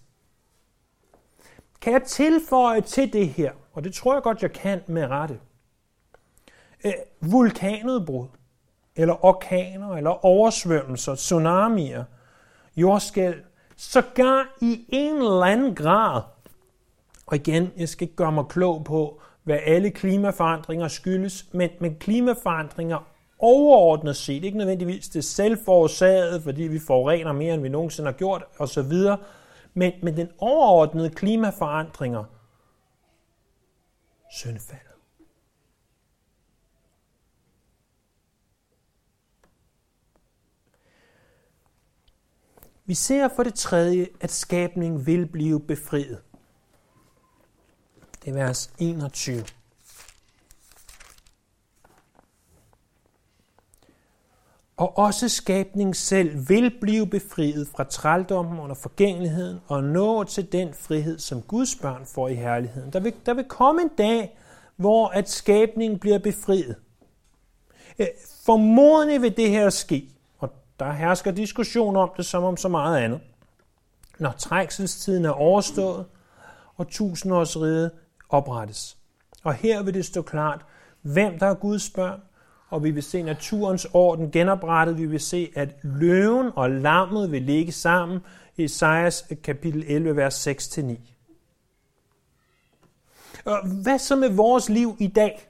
Kan 1.81 1.93
jeg 1.93 2.03
tilføje 2.03 2.81
til 2.81 3.13
det 3.13 3.29
her, 3.29 3.53
og 3.73 3.85
det 3.85 3.95
tror 3.95 4.15
jeg 4.15 4.23
godt, 4.23 4.43
jeg 4.43 4.53
kan 4.53 4.81
med 4.87 5.07
rette, 5.07 5.41
øh, 6.85 6.93
vulkanudbrud, 7.21 8.27
eller 8.97 9.25
orkaner, 9.25 9.97
eller 9.97 10.25
oversvømmelser, 10.25 11.15
tsunamier, 11.15 12.05
jordskæl, 12.77 13.43
sågar 13.77 14.57
i 14.61 14.85
en 14.89 15.17
eller 15.17 15.45
anden 15.45 15.75
grad. 15.75 16.23
Og 17.27 17.37
igen, 17.37 17.73
jeg 17.77 17.89
skal 17.89 18.05
ikke 18.05 18.17
gøre 18.17 18.33
mig 18.33 18.45
klog 18.49 18.85
på, 18.85 19.21
hvad 19.43 19.59
alle 19.65 19.91
klimaforandringer 19.91 20.89
skyldes, 20.89 21.47
men, 21.53 21.71
men 21.81 21.97
klimaforandringer 21.97 23.07
overordnet 23.41 24.17
set, 24.17 24.45
ikke 24.45 24.59
nødvendigvis 24.59 25.09
det 25.09 25.25
selvforårsagede, 25.25 26.41
fordi 26.41 26.63
vi 26.63 26.79
forurener 26.79 27.33
mere, 27.33 27.55
end 27.55 27.63
vi 27.63 27.69
nogensinde 27.69 28.11
har 28.11 28.19
gjort, 28.19 28.45
osv., 28.59 28.93
men, 29.75 29.93
men 30.03 30.17
den 30.17 30.29
overordnede 30.39 31.11
klimaforandringer, 31.11 32.25
syndfaldet. 34.33 34.91
Vi 42.85 42.95
ser 42.95 43.29
for 43.37 43.43
det 43.43 43.55
tredje, 43.55 44.07
at 44.21 44.31
skabningen 44.31 45.07
vil 45.07 45.27
blive 45.27 45.61
befriet. 45.61 46.23
Det 48.25 48.31
er 48.31 48.35
vers 48.35 48.73
21. 48.79 49.45
og 54.81 54.99
også 54.99 55.29
skabningen 55.29 55.95
selv 55.95 56.49
vil 56.49 56.75
blive 56.81 57.07
befriet 57.07 57.69
fra 57.69 57.85
trældommen 57.85 58.61
under 58.61 58.75
forgængeligheden 58.75 59.61
og 59.67 59.85
nå 59.85 60.25
til 60.25 60.53
den 60.53 60.75
frihed, 60.75 61.19
som 61.19 61.43
Guds 61.43 61.75
børn 61.75 62.07
får 62.07 62.29
i 62.29 62.35
herligheden. 62.35 62.93
Der 62.93 63.01
vil, 63.01 63.13
der 63.27 63.35
vil 63.35 63.45
komme 63.45 63.83
en 63.83 63.91
dag, 63.99 64.39
hvor 64.77 65.09
at 65.09 65.31
skabningen 65.31 65.99
bliver 65.99 66.19
befriet. 66.19 66.77
Øh, 67.99 68.07
formodentlig 68.45 69.23
vil 69.23 69.37
det 69.37 69.51
her 69.51 69.71
ske, 69.71 70.09
og 70.39 70.53
der 70.79 70.93
hersker 70.93 71.31
diskussion 71.31 71.97
om 71.97 72.11
det 72.17 72.27
som 72.27 72.45
om 72.45 72.57
så 72.57 72.69
meget 72.69 72.99
andet. 72.99 73.21
Når 74.19 74.33
trækselstiden 74.39 75.25
er 75.25 75.31
overstået, 75.31 76.07
og 76.77 76.89
tusindårsriget 76.89 77.91
oprettes. 78.29 78.97
Og 79.45 79.55
her 79.55 79.83
vil 79.83 79.95
det 79.95 80.05
stå 80.05 80.23
klart, 80.23 80.65
hvem 81.03 81.39
der 81.39 81.47
er 81.47 81.55
Guds 81.55 81.91
børn, 81.91 82.21
og 82.71 82.85
vi 82.85 82.91
vil 82.91 83.03
se 83.03 83.23
naturens 83.23 83.87
orden 83.93 84.31
genoprettet. 84.31 84.99
Vi 84.99 85.07
vil 85.07 85.21
se, 85.21 85.51
at 85.55 85.69
løven 85.83 86.51
og 86.55 86.71
lammet 86.71 87.33
vil 87.33 87.43
ligge 87.43 87.73
sammen 87.73 88.21
i 88.57 88.65
Esajas 88.65 89.25
kapitel 89.43 89.85
11, 89.87 90.17
vers 90.17 90.49
6-9. 90.49 90.97
Hvad 93.83 93.99
så 93.99 94.17
med 94.17 94.29
vores 94.29 94.69
liv 94.69 94.97
i 94.99 95.07
dag? 95.07 95.49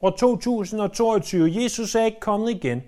År 0.00 0.10
2022. 0.10 1.62
Jesus 1.62 1.94
er 1.94 2.04
ikke 2.04 2.20
kommet 2.20 2.50
igen. 2.50 2.82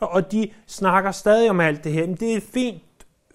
Og 0.00 0.32
de 0.32 0.50
snakker 0.66 1.10
stadig 1.10 1.50
om 1.50 1.60
alt 1.60 1.84
det 1.84 1.92
her. 1.92 2.06
Men 2.06 2.16
det 2.16 2.36
er 2.36 2.40
fint, 2.40 2.82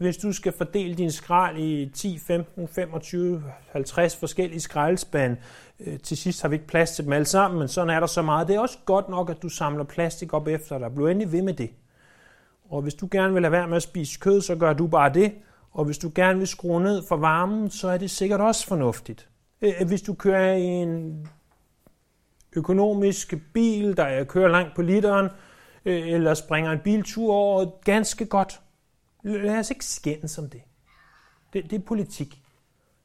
hvis 0.02 0.18
du 0.18 0.34
skal 0.34 0.54
fordele 0.58 0.96
din 0.96 1.12
skrald 1.12 1.58
i 1.58 1.92
10, 1.94 2.18
15, 2.18 2.68
25, 2.68 3.44
50 3.72 4.16
forskellige 4.16 4.60
skraldespande. 4.60 5.38
Øh, 5.80 6.00
til 6.00 6.18
sidst 6.18 6.42
har 6.42 6.50
vi 6.50 6.56
ikke 6.56 6.68
plads 6.68 6.92
til 6.92 7.06
dem 7.06 7.14
alle 7.14 7.26
sammen, 7.26 7.60
men 7.60 7.68
sådan 7.68 7.90
er 7.90 8.00
der 8.00 8.08
så 8.08 8.22
meget. 8.22 8.48
Det 8.48 8.56
er 8.56 8.60
også 8.60 8.78
godt 8.86 9.10
nok, 9.10 9.30
at 9.30 9.42
du 9.42 9.50
samler 9.50 9.84
plastik 9.84 10.34
op 10.34 10.48
efter 10.48 10.78
dig. 10.78 10.96
Bliv 10.96 11.06
endelig 11.06 11.32
ved 11.32 11.42
med 11.42 11.54
det. 11.54 11.70
Og 12.70 12.82
hvis 12.82 12.94
du 12.94 13.08
gerne 13.12 13.34
vil 13.34 13.42
lade 13.42 13.52
være 13.52 13.68
med 13.68 13.78
at 13.78 13.84
spise 13.84 14.20
kød, 14.20 14.42
så 14.42 14.56
gør 14.56 14.74
du 14.74 14.88
bare 14.88 15.14
det. 15.14 15.34
Og 15.72 15.86
hvis 15.86 15.98
du 15.98 16.12
gerne 16.16 16.40
vil 16.40 16.48
skrue 16.48 16.84
ned 16.84 17.04
for 17.08 17.18
varmen, 17.18 17.70
så 17.70 17.88
er 17.88 17.98
det 17.98 18.12
sikkert 18.12 18.42
også 18.42 18.68
fornuftigt. 18.68 19.30
Øh, 19.62 19.74
øh, 19.82 19.88
hvis 19.88 20.02
du 20.02 20.14
kører 20.14 20.54
i 20.54 20.64
en 20.64 21.28
økonomisk 22.56 23.34
bil, 23.54 23.98
der 23.98 24.24
kører 24.24 24.50
langt 24.50 24.76
på 24.76 24.82
literen, 24.82 25.30
eller 25.86 26.34
springer 26.34 26.72
en 26.72 26.80
biltur 26.80 27.34
over, 27.34 27.66
ganske 27.84 28.26
godt. 28.26 28.62
Lad 29.24 29.60
os 29.60 29.70
ikke 29.70 29.86
skændes 29.86 30.38
om 30.38 30.50
det. 30.50 30.62
det. 31.54 31.70
Det 31.70 31.82
er 31.82 31.86
politik. 31.86 32.44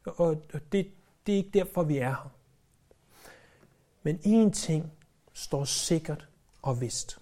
Og 0.05 0.43
det, 0.73 0.91
det 1.27 1.33
er 1.33 1.37
ikke 1.37 1.51
derfor, 1.55 1.83
vi 1.83 1.99
er 1.99 2.09
her. 2.09 2.31
Men 4.03 4.17
én 4.17 4.53
ting 4.53 4.93
står 5.33 5.65
sikkert 5.65 6.29
og 6.63 6.81
vist. 6.81 7.19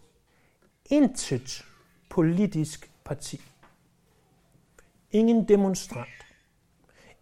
Intet 0.91 1.65
politisk 2.11 2.91
parti. 3.05 3.41
Ingen 5.11 5.49
demonstrant. 5.49 6.09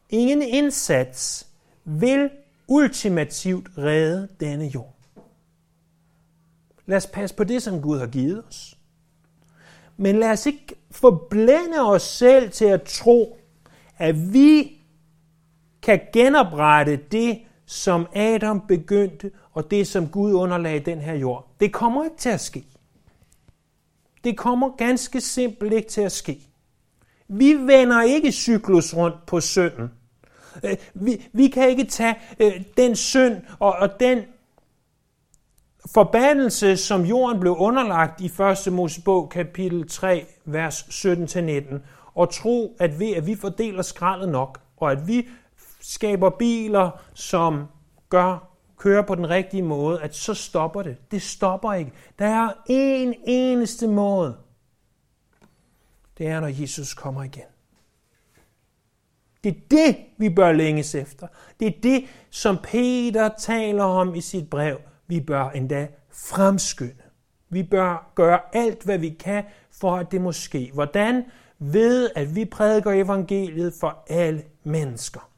Ingen 0.08 0.42
indsats 0.42 1.48
vil 1.84 2.30
ultimativt 2.68 3.68
redde 3.78 4.28
denne 4.40 4.66
jord. 4.66 4.94
Lad 6.86 6.96
os 6.96 7.06
passe 7.06 7.36
på 7.36 7.44
det, 7.44 7.62
som 7.62 7.82
Gud 7.82 7.98
har 7.98 8.06
givet 8.06 8.44
os. 8.46 8.78
Men 9.96 10.18
lad 10.18 10.30
os 10.30 10.46
ikke 10.46 10.74
forblænde 10.92 11.80
os 11.80 12.02
selv 12.02 12.50
til 12.50 12.64
at 12.64 12.82
tro, 12.82 13.36
at 13.98 14.32
vi 14.32 14.72
kan 15.82 16.00
genoprette 16.12 16.96
det, 16.96 17.38
som 17.66 18.06
Adam 18.14 18.60
begyndte, 18.68 19.30
og 19.52 19.70
det, 19.70 19.86
som 19.86 20.08
Gud 20.08 20.32
underlagde 20.32 20.80
den 20.80 20.98
her 20.98 21.14
jord. 21.14 21.48
Det 21.60 21.72
kommer 21.72 22.04
ikke 22.04 22.16
til 22.16 22.28
at 22.28 22.40
ske. 22.40 22.64
Det 24.24 24.38
kommer 24.38 24.76
ganske 24.76 25.20
simpelt 25.20 25.72
ikke 25.72 25.88
til 25.88 26.00
at 26.00 26.12
ske. 26.12 26.40
Vi 27.28 27.54
vender 27.54 28.02
ikke 28.02 28.32
cyklus 28.32 28.94
rundt 28.94 29.26
på 29.26 29.40
synden. 29.40 29.90
Øh, 30.64 30.76
vi, 30.94 31.28
vi 31.32 31.48
kan 31.48 31.68
ikke 31.68 31.84
tage 31.84 32.14
øh, 32.40 32.52
den 32.76 32.96
synd 32.96 33.36
og, 33.58 33.72
og 33.72 34.00
den 34.00 34.18
forbandelse, 35.94 36.76
som 36.76 37.04
jorden 37.04 37.40
blev 37.40 37.56
underlagt 37.58 38.20
i 38.20 38.32
1. 38.66 38.72
Mosebog 38.72 39.30
kapitel 39.30 39.88
3, 39.88 40.26
vers 40.44 40.82
17-19, 40.82 41.78
og 42.14 42.32
tro, 42.32 42.76
at 42.80 42.98
ved 42.98 43.10
at 43.16 43.26
vi 43.26 43.34
fordeler 43.34 43.82
skraldet 43.82 44.28
nok, 44.28 44.60
og 44.76 44.92
at 44.92 45.08
vi 45.08 45.28
skaber 45.80 46.30
biler, 46.30 46.90
som 47.14 47.64
gør 48.08 48.52
kører 48.78 49.02
på 49.02 49.14
den 49.14 49.30
rigtige 49.30 49.62
måde, 49.62 50.02
at 50.02 50.16
så 50.16 50.34
stopper 50.34 50.82
det. 50.82 50.96
Det 51.10 51.22
stopper 51.22 51.72
ikke. 51.72 51.92
Der 52.18 52.26
er 52.26 52.52
en 52.66 53.14
eneste 53.26 53.88
måde. 53.88 54.36
Det 56.18 56.26
er, 56.26 56.40
når 56.40 56.48
Jesus 56.48 56.94
kommer 56.94 57.22
igen. 57.22 57.42
Det 59.44 59.56
er 59.56 59.60
det, 59.70 59.96
vi 60.18 60.28
bør 60.28 60.52
længes 60.52 60.94
efter. 60.94 61.26
Det 61.60 61.68
er 61.68 61.80
det, 61.82 62.04
som 62.30 62.58
Peter 62.62 63.30
taler 63.38 63.84
om 63.84 64.14
i 64.14 64.20
sit 64.20 64.50
brev. 64.50 64.78
Vi 65.06 65.20
bør 65.20 65.50
endda 65.50 65.88
fremskynde. 66.10 67.02
Vi 67.48 67.62
bør 67.62 68.12
gøre 68.14 68.40
alt, 68.52 68.82
hvad 68.82 68.98
vi 68.98 69.10
kan, 69.10 69.44
for 69.70 69.96
at 69.96 70.12
det 70.12 70.20
må 70.20 70.32
ske. 70.32 70.70
Hvordan? 70.74 71.24
Ved, 71.58 72.10
at 72.16 72.36
vi 72.36 72.44
prædiker 72.44 72.90
evangeliet 72.90 73.74
for 73.80 74.04
alle 74.08 74.42
mennesker. 74.64 75.30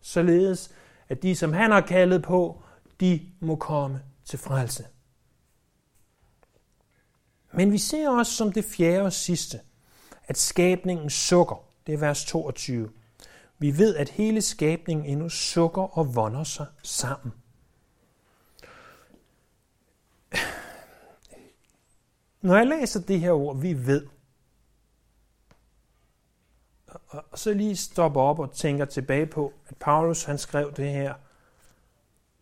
Således, 0.00 0.70
at 1.08 1.22
de, 1.22 1.36
som 1.36 1.52
han 1.52 1.70
har 1.70 1.80
kaldet 1.80 2.22
på, 2.22 2.62
de 3.00 3.20
må 3.40 3.56
komme 3.56 4.00
til 4.24 4.38
frelse. 4.38 4.84
Men 7.52 7.72
vi 7.72 7.78
ser 7.78 8.08
også 8.08 8.32
som 8.32 8.52
det 8.52 8.64
fjerde 8.64 9.02
og 9.02 9.12
sidste, 9.12 9.60
at 10.24 10.38
skabningen 10.38 11.10
sukker. 11.10 11.64
Det 11.86 11.94
er 11.94 11.98
vers 11.98 12.24
22. 12.24 12.90
Vi 13.58 13.78
ved, 13.78 13.96
at 13.96 14.08
hele 14.08 14.40
skabningen 14.40 15.06
endnu 15.06 15.28
sukker 15.28 15.98
og 15.98 16.14
vonder 16.14 16.44
sig 16.44 16.66
sammen. 16.82 17.32
Når 22.42 22.56
jeg 22.56 22.66
læser 22.66 23.00
det 23.00 23.20
her 23.20 23.32
ord, 23.32 23.60
vi 23.60 23.86
ved, 23.86 24.06
og 27.10 27.38
så 27.38 27.54
lige 27.54 27.76
stopper 27.76 28.20
op 28.20 28.38
og 28.38 28.52
tænker 28.52 28.84
tilbage 28.84 29.26
på, 29.26 29.52
at 29.68 29.76
Paulus 29.76 30.24
han 30.24 30.38
skrev 30.38 30.72
det 30.76 30.90
her 30.90 31.14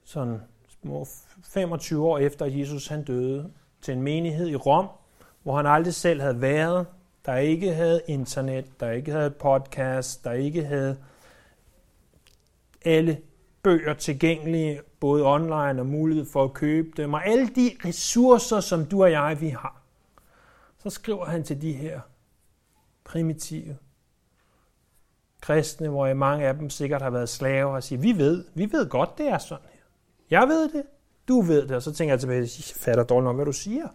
sådan 0.04 0.40
små 0.82 1.06
25 1.44 2.06
år 2.06 2.18
efter, 2.18 2.44
at 2.44 2.58
Jesus 2.58 2.86
han 2.86 3.04
døde, 3.04 3.52
til 3.82 3.94
en 3.94 4.02
menighed 4.02 4.48
i 4.48 4.56
Rom, 4.56 4.88
hvor 5.42 5.56
han 5.56 5.66
aldrig 5.66 5.94
selv 5.94 6.20
havde 6.20 6.40
været, 6.40 6.86
der 7.26 7.36
ikke 7.36 7.74
havde 7.74 8.02
internet, 8.06 8.80
der 8.80 8.90
ikke 8.90 9.12
havde 9.12 9.30
podcast, 9.30 10.24
der 10.24 10.32
ikke 10.32 10.64
havde 10.64 10.98
alle 12.84 13.20
bøger 13.62 13.94
tilgængelige, 13.94 14.80
både 15.00 15.24
online 15.26 15.80
og 15.80 15.86
mulighed 15.86 16.26
for 16.32 16.44
at 16.44 16.52
købe 16.52 16.88
dem, 16.96 17.14
og 17.14 17.26
alle 17.26 17.48
de 17.48 17.70
ressourcer, 17.84 18.60
som 18.60 18.86
du 18.86 19.02
og 19.02 19.10
jeg 19.10 19.40
vi 19.40 19.48
har. 19.48 19.79
Så 20.82 20.90
skriver 20.90 21.24
han 21.24 21.44
til 21.44 21.62
de 21.62 21.72
her 21.72 22.00
primitive 23.04 23.76
kristne, 25.40 25.88
hvor 25.88 26.14
mange 26.14 26.46
af 26.46 26.54
dem 26.54 26.70
sikkert 26.70 27.02
har 27.02 27.10
været 27.10 27.28
slaver, 27.28 27.74
og 27.74 27.82
siger, 27.82 28.00
vi 28.00 28.18
ved, 28.18 28.44
vi 28.54 28.72
ved 28.72 28.88
godt, 28.88 29.18
det 29.18 29.28
er 29.28 29.38
sådan 29.38 29.64
her. 29.72 29.80
Jeg 30.30 30.48
ved 30.48 30.68
det, 30.72 30.82
du 31.28 31.40
ved 31.40 31.62
det, 31.62 31.76
og 31.76 31.82
så 31.82 31.92
tænker 31.92 32.12
jeg 32.12 32.20
tilbage, 32.20 32.40
jeg 32.40 32.48
fatter 32.76 33.04
dårligt 33.04 33.24
nok, 33.24 33.36
hvad 33.36 33.46
du 33.46 33.52
siger. 33.52 33.88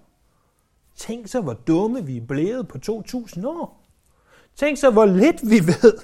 Tænk 0.95 1.27
så, 1.27 1.41
hvor 1.41 1.53
dumme 1.53 2.05
vi 2.05 2.17
er 2.17 2.25
blevet 2.25 2.67
på 2.67 2.77
2000 2.77 3.45
år. 3.45 3.85
Tænk 4.55 4.77
så, 4.77 4.89
hvor 4.89 5.05
lidt 5.05 5.41
vi 5.49 5.59
ved. 5.67 5.97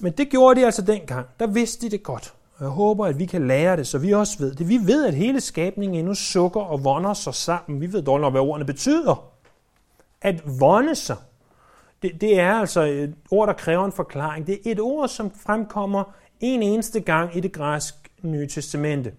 Men 0.00 0.12
det 0.12 0.30
gjorde 0.30 0.60
de 0.60 0.64
altså 0.64 0.82
dengang. 0.82 1.26
Der 1.38 1.46
vidste 1.46 1.86
de 1.86 1.90
det 1.90 2.02
godt. 2.02 2.34
Og 2.54 2.64
jeg 2.64 2.70
håber, 2.70 3.06
at 3.06 3.18
vi 3.18 3.26
kan 3.26 3.46
lære 3.48 3.76
det, 3.76 3.86
så 3.86 3.98
vi 3.98 4.14
også 4.14 4.38
ved 4.38 4.54
det. 4.54 4.68
Vi 4.68 4.78
ved, 4.86 5.06
at 5.06 5.14
hele 5.14 5.40
skabningen 5.40 5.98
endnu 5.98 6.14
sukker 6.14 6.60
og 6.60 6.84
vonder 6.84 7.14
sig 7.14 7.34
sammen. 7.34 7.80
Vi 7.80 7.92
ved 7.92 8.02
dårligt 8.02 8.22
nok, 8.22 8.32
hvad 8.32 8.40
ordene 8.40 8.66
betyder. 8.66 9.31
At 10.22 10.42
vonde 10.60 10.94
sig, 10.94 11.16
det, 12.02 12.20
det 12.20 12.40
er 12.40 12.54
altså 12.54 12.80
et 12.82 13.14
ord, 13.30 13.48
der 13.48 13.54
kræver 13.54 13.84
en 13.84 13.92
forklaring. 13.92 14.46
Det 14.46 14.54
er 14.54 14.70
et 14.70 14.80
ord, 14.80 15.08
som 15.08 15.30
fremkommer 15.30 16.04
en 16.40 16.62
eneste 16.62 17.00
gang 17.00 17.36
i 17.36 17.40
det 17.40 17.52
græske 17.52 17.98
Nye 18.22 18.46
Testamente. 18.46 19.12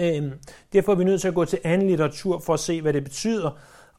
Øhm, 0.00 0.32
derfor 0.72 0.92
er 0.92 0.96
vi 0.96 1.04
nødt 1.04 1.20
til 1.20 1.28
at 1.28 1.34
gå 1.34 1.44
til 1.44 1.58
anden 1.64 1.88
litteratur 1.88 2.38
for 2.38 2.54
at 2.54 2.60
se, 2.60 2.82
hvad 2.82 2.92
det 2.92 3.04
betyder. 3.04 3.50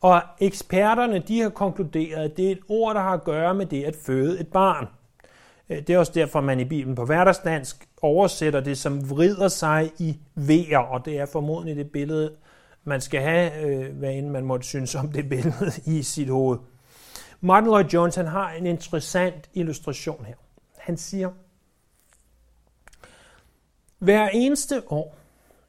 Og 0.01 0.21
eksperterne 0.39 1.19
de 1.19 1.41
har 1.41 1.49
konkluderet, 1.49 2.23
at 2.23 2.37
det 2.37 2.47
er 2.47 2.51
et 2.51 2.59
ord, 2.69 2.95
der 2.95 3.01
har 3.01 3.13
at 3.13 3.23
gøre 3.23 3.53
med 3.53 3.65
det 3.65 3.83
at 3.83 3.95
føde 4.05 4.39
et 4.39 4.47
barn. 4.47 4.87
Øh, 5.69 5.77
det 5.77 5.89
er 5.89 5.99
også 5.99 6.11
derfor, 6.15 6.41
man 6.41 6.59
i 6.59 6.65
Bibelen 6.65 6.95
på 6.95 7.05
hverdagsdansk 7.05 7.87
oversætter 8.01 8.59
det 8.59 8.77
som 8.77 9.09
vrider 9.09 9.47
sig 9.47 9.91
i 9.99 10.17
vejer, 10.35 10.77
og 10.77 11.05
det 11.05 11.19
er 11.19 11.25
formodentlig 11.25 11.75
det 11.75 11.91
billede, 11.91 12.31
man 12.85 13.01
skal 13.01 13.21
have, 13.21 13.65
øh, 13.65 13.97
hvad 13.97 14.13
end 14.13 14.29
man 14.29 14.45
måtte 14.45 14.67
synes 14.67 14.95
om 14.95 15.11
det 15.11 15.29
billede 15.29 15.71
i 15.97 16.03
sit 16.03 16.29
hoved. 16.29 16.59
Martin 17.41 17.67
Lloyd 17.67 17.85
Jones 17.85 18.15
han 18.15 18.25
har 18.25 18.51
en 18.51 18.65
interessant 18.65 19.49
illustration 19.53 20.25
her. 20.25 20.35
Han 20.77 20.97
siger, 20.97 21.31
hver 23.99 24.29
eneste 24.29 24.91
år, 24.91 25.17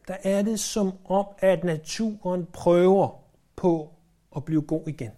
der 0.08 0.16
er 0.22 0.42
det 0.42 0.60
som 0.60 0.92
om, 1.04 1.26
at 1.38 1.64
naturen 1.64 2.46
prøver 2.52 3.08
på 3.56 3.90
at 4.36 4.44
blive 4.44 4.62
god 4.62 4.82
igen. 4.86 5.10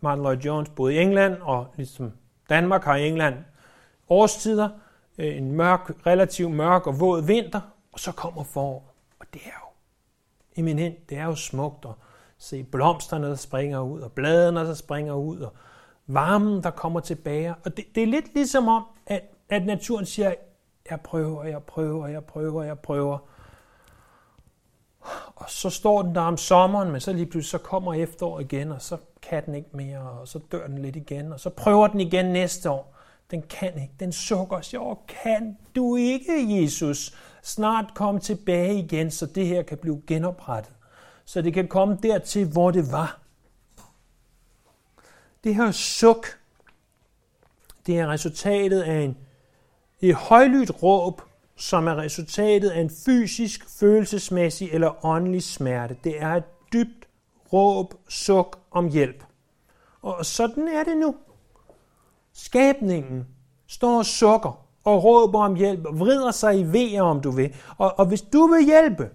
Martin 0.00 0.22
Lloyd 0.22 0.36
Jones 0.36 0.68
boede 0.68 0.94
i 0.94 0.98
England, 0.98 1.36
og 1.42 1.66
ligesom 1.76 2.12
Danmark 2.48 2.84
har 2.84 2.96
i 2.96 3.08
England 3.08 3.34
årstider, 4.08 4.68
øh, 5.18 5.36
en 5.36 5.52
mørk, 5.52 6.06
relativt 6.06 6.50
mørk 6.50 6.86
og 6.86 7.00
våd 7.00 7.26
vinter, 7.26 7.60
og 7.92 8.00
så 8.00 8.12
kommer 8.12 8.44
forår. 8.44 8.94
Og 9.20 9.26
det 9.32 9.40
er 9.44 9.58
jo 9.64 9.69
eminent, 10.56 11.10
det 11.10 11.18
er 11.18 11.24
jo 11.24 11.34
smukt 11.34 11.84
at 11.84 11.90
se 12.38 12.64
blomsterne, 12.64 13.26
der 13.26 13.34
springer 13.34 13.80
ud, 13.80 14.00
og 14.00 14.12
bladene, 14.12 14.60
der 14.60 14.74
springer 14.74 15.14
ud, 15.14 15.40
og 15.40 15.52
varmen, 16.06 16.62
der 16.62 16.70
kommer 16.70 17.00
tilbage. 17.00 17.54
Og 17.64 17.76
det, 17.76 17.84
det 17.94 18.02
er 18.02 18.06
lidt 18.06 18.34
ligesom 18.34 18.68
om, 18.68 18.84
at, 19.06 19.22
at 19.48 19.66
naturen 19.66 20.06
siger, 20.06 20.34
jeg 20.90 21.00
prøver, 21.00 21.44
jeg 21.44 21.62
prøver, 21.62 22.06
jeg 22.06 22.24
prøver, 22.24 22.62
jeg 22.62 22.78
prøver. 22.78 23.18
Og 25.36 25.50
så 25.50 25.70
står 25.70 26.02
den 26.02 26.14
der 26.14 26.20
om 26.20 26.36
sommeren, 26.36 26.90
men 26.90 27.00
så 27.00 27.12
lige 27.12 27.26
pludselig 27.26 27.50
så 27.50 27.58
kommer 27.58 27.94
efterår 27.94 28.40
igen, 28.40 28.72
og 28.72 28.82
så 28.82 28.96
kan 29.22 29.46
den 29.46 29.54
ikke 29.54 29.68
mere, 29.72 29.98
og 29.98 30.28
så 30.28 30.38
dør 30.52 30.66
den 30.66 30.78
lidt 30.78 30.96
igen, 30.96 31.32
og 31.32 31.40
så 31.40 31.50
prøver 31.50 31.86
den 31.86 32.00
igen 32.00 32.26
næste 32.26 32.70
år. 32.70 32.96
Den 33.30 33.42
kan 33.42 33.74
ikke, 33.74 33.94
den 34.00 34.12
sukker 34.12 34.60
sig, 34.60 34.80
Åh, 34.80 34.96
kan 35.08 35.58
du 35.76 35.96
ikke, 35.96 36.62
Jesus, 36.62 37.16
snart 37.42 37.94
komme 37.94 38.20
tilbage 38.20 38.78
igen, 38.78 39.10
så 39.10 39.26
det 39.26 39.46
her 39.46 39.62
kan 39.62 39.78
blive 39.78 40.02
genoprettet. 40.06 40.72
Så 41.24 41.42
det 41.42 41.54
kan 41.54 41.68
komme 41.68 41.98
dertil, 42.02 42.46
hvor 42.46 42.70
det 42.70 42.92
var. 42.92 43.20
Det 45.44 45.54
her 45.54 45.70
suk, 45.70 46.26
det 47.86 47.98
er 47.98 48.08
resultatet 48.08 48.82
af 48.82 49.00
en, 49.00 49.16
et 50.00 50.14
højlydt 50.14 50.82
råb, 50.82 51.22
som 51.56 51.86
er 51.86 51.96
resultatet 51.96 52.70
af 52.70 52.80
en 52.80 52.90
fysisk, 53.04 53.78
følelsesmæssig 53.80 54.70
eller 54.72 55.04
åndelig 55.04 55.42
smerte. 55.42 55.96
Det 56.04 56.22
er 56.22 56.34
et 56.34 56.72
dybt 56.72 57.08
råb, 57.52 57.94
suk 58.08 58.58
om 58.70 58.88
hjælp. 58.88 59.24
Og 60.02 60.26
sådan 60.26 60.68
er 60.68 60.84
det 60.84 60.96
nu. 60.96 61.16
Skabningen 62.32 63.26
står 63.66 63.98
og 63.98 64.06
sukker 64.06 64.66
og 64.84 65.04
råber 65.04 65.40
om 65.42 65.54
hjælp, 65.54 65.84
og 65.86 65.98
vrider 65.98 66.30
sig 66.30 66.58
i 66.58 66.72
vejer, 66.72 67.02
om 67.02 67.20
du 67.20 67.30
vil. 67.30 67.54
Og, 67.78 67.98
og 67.98 68.06
hvis 68.06 68.22
du 68.22 68.46
vil 68.46 68.64
hjælpe, 68.64 69.10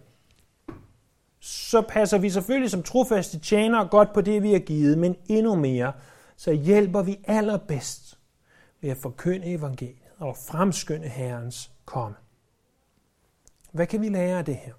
så 1.40 1.82
passer 1.82 2.18
vi 2.18 2.30
selvfølgelig 2.30 2.72
som 2.72 2.84
trofaste 2.84 3.40
tjenere 3.40 3.88
godt 3.88 4.14
på 4.14 4.22
det, 4.22 4.44
vi 4.44 4.52
har 4.52 4.60
givet, 4.60 4.98
men 4.98 5.16
endnu 5.28 5.56
mere, 5.56 5.94
så 6.36 6.52
hjælper 6.52 7.02
vi 7.02 7.20
allerbedst 7.24 8.20
ved 8.82 8.90
at 8.90 8.98
forkynde 8.98 9.46
evangeliet 9.46 9.98
og 10.20 10.38
fremskynde 10.50 11.08
Herrens 11.08 11.72
komme. 11.86 12.16
Hvad 13.72 13.88
kan 13.88 14.02
vi 14.02 14.10
lære 14.10 14.38
af 14.38 14.46
det 14.46 14.56
her? 14.56 14.74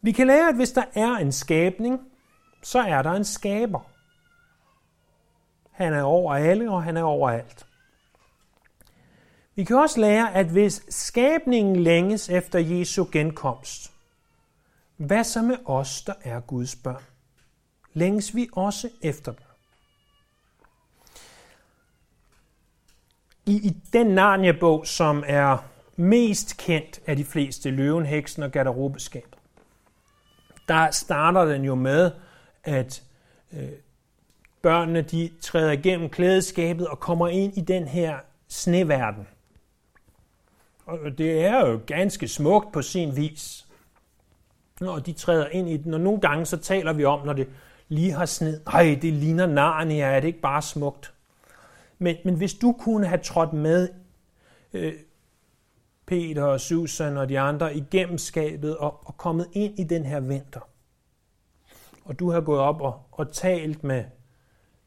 Vi 0.00 0.12
kan 0.12 0.26
lære, 0.26 0.48
at 0.48 0.56
hvis 0.56 0.72
der 0.72 0.84
er 0.94 1.16
en 1.16 1.32
skabning, 1.32 2.00
så 2.62 2.80
er 2.80 3.02
der 3.02 3.10
en 3.10 3.24
skaber. 3.24 3.80
Han 5.70 5.92
er 5.92 6.02
over 6.02 6.34
alle, 6.34 6.70
og 6.70 6.82
han 6.82 6.96
er 6.96 7.02
overalt. 7.02 7.66
Vi 9.54 9.64
kan 9.64 9.76
også 9.76 10.00
lære, 10.00 10.34
at 10.34 10.46
hvis 10.46 10.82
skabningen 10.88 11.76
længes 11.76 12.28
efter 12.28 12.58
Jesu 12.58 13.06
genkomst, 13.12 13.92
hvad 14.96 15.24
så 15.24 15.42
med 15.42 15.56
os, 15.64 16.02
der 16.02 16.14
er 16.22 16.40
Guds 16.40 16.76
børn? 16.76 17.02
Længes 17.92 18.34
vi 18.34 18.48
også 18.52 18.88
efter 19.02 19.32
dem? 19.32 19.44
I, 23.46 23.56
i 23.56 23.76
den 23.92 24.06
Narnia-bog, 24.06 24.86
som 24.86 25.24
er 25.26 25.58
mest 25.96 26.56
kendt 26.56 27.00
af 27.06 27.16
de 27.16 27.24
fleste, 27.24 27.70
Løven, 27.70 28.06
Heksen 28.06 28.42
og 28.42 28.50
Garderobeskabet, 28.50 29.38
der 30.68 30.90
starter 30.90 31.44
den 31.44 31.64
jo 31.64 31.74
med, 31.74 32.10
at 32.64 33.02
øh, 33.52 33.68
børnene 34.62 35.02
de 35.02 35.30
træder 35.40 35.72
igennem 35.72 36.10
klædeskabet 36.10 36.88
og 36.88 37.00
kommer 37.00 37.28
ind 37.28 37.56
i 37.56 37.60
den 37.60 37.88
her 37.88 38.18
sneverden. 38.48 39.26
Og 41.00 41.18
det 41.18 41.44
er 41.44 41.68
jo 41.68 41.80
ganske 41.86 42.28
smukt 42.28 42.72
på 42.72 42.82
sin 42.82 43.16
vis. 43.16 43.66
Når 44.80 44.98
de 44.98 45.12
træder 45.12 45.48
ind 45.48 45.68
i 45.68 45.76
den, 45.76 45.94
og 45.94 46.00
nogle 46.00 46.20
gange 46.20 46.46
så 46.46 46.56
taler 46.56 46.92
vi 46.92 47.04
om, 47.04 47.26
når 47.26 47.32
det 47.32 47.48
lige 47.88 48.12
har 48.12 48.26
sned. 48.26 48.60
Ej, 48.66 48.98
det 49.02 49.12
ligner 49.12 49.46
Narnia, 49.46 50.04
er 50.04 50.20
det 50.20 50.28
ikke 50.28 50.40
bare 50.40 50.62
smukt? 50.62 51.14
Men, 51.98 52.16
men 52.24 52.34
hvis 52.34 52.54
du 52.54 52.72
kunne 52.72 53.06
have 53.06 53.20
trådt 53.20 53.52
med 53.52 53.88
øh, 54.72 54.92
Peter 56.06 56.42
og 56.42 56.60
Susan 56.60 57.16
og 57.16 57.28
de 57.28 57.40
andre 57.40 57.76
igennem 57.76 58.18
skabet 58.18 58.76
og, 58.76 59.00
og 59.06 59.16
kommet 59.16 59.46
ind 59.52 59.78
i 59.78 59.84
den 59.84 60.04
her 60.04 60.20
vinter, 60.20 60.60
og 62.04 62.18
du 62.18 62.30
har 62.30 62.40
gået 62.40 62.60
op 62.60 62.80
og, 62.80 63.02
og 63.12 63.32
talt 63.32 63.84
med 63.84 64.04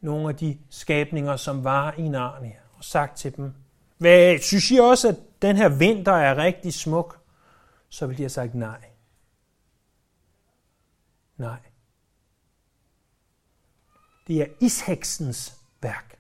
nogle 0.01 0.29
af 0.29 0.35
de 0.35 0.57
skabninger, 0.69 1.35
som 1.35 1.63
var 1.63 1.93
i 1.97 2.07
Narnia, 2.07 2.57
og 2.77 2.83
sagt 2.83 3.17
til 3.17 3.35
dem, 3.35 3.53
hvad, 3.97 4.39
synes 4.39 4.71
I 4.71 4.77
også, 4.77 5.07
at 5.07 5.15
den 5.45 5.58
her 5.58 5.69
vinter 5.69 6.12
er 6.12 6.38
rigtig 6.38 6.73
smuk? 6.73 7.19
Så 7.89 8.08
vil 8.08 8.17
de 8.17 8.23
have 8.23 8.29
sagt 8.29 8.55
nej. 8.55 8.81
Nej. 11.38 11.60
Det 14.27 14.41
er 14.41 14.45
isheksens 14.60 15.58
værk. 15.81 16.19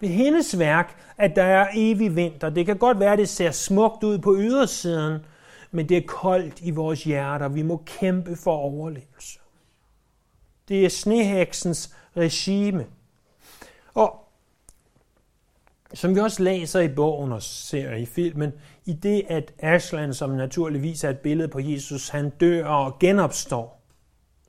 Det 0.00 0.08
er 0.08 0.14
hendes 0.14 0.58
værk, 0.58 0.96
at 1.16 1.36
der 1.36 1.42
er 1.42 1.68
evig 1.74 2.16
vinter. 2.16 2.50
Det 2.50 2.66
kan 2.66 2.78
godt 2.78 3.00
være, 3.00 3.12
at 3.12 3.18
det 3.18 3.28
ser 3.28 3.50
smukt 3.50 4.04
ud 4.04 4.18
på 4.18 4.36
ydersiden, 4.36 5.26
men 5.70 5.88
det 5.88 5.96
er 5.96 6.06
koldt 6.06 6.60
i 6.60 6.70
vores 6.70 7.04
hjerter. 7.04 7.48
Vi 7.48 7.62
må 7.62 7.82
kæmpe 7.86 8.36
for 8.36 8.56
overlevelse. 8.56 9.38
Det 10.68 10.84
er 10.84 10.88
sneheksens 10.88 11.96
regime. 12.16 12.86
Og 13.94 14.23
som 15.94 16.14
vi 16.14 16.20
også 16.20 16.42
læser 16.42 16.80
i 16.80 16.94
bogen 16.94 17.32
og 17.32 17.42
ser 17.42 17.94
i 17.94 18.06
filmen, 18.06 18.52
i 18.84 18.92
det 18.92 19.24
at 19.28 19.52
Ashland, 19.58 20.12
som 20.12 20.30
naturligvis 20.30 21.04
er 21.04 21.10
et 21.10 21.18
billede 21.18 21.48
på 21.48 21.60
Jesus, 21.60 22.08
han 22.08 22.30
dør 22.30 22.66
og 22.66 22.98
genopstår, 22.98 23.82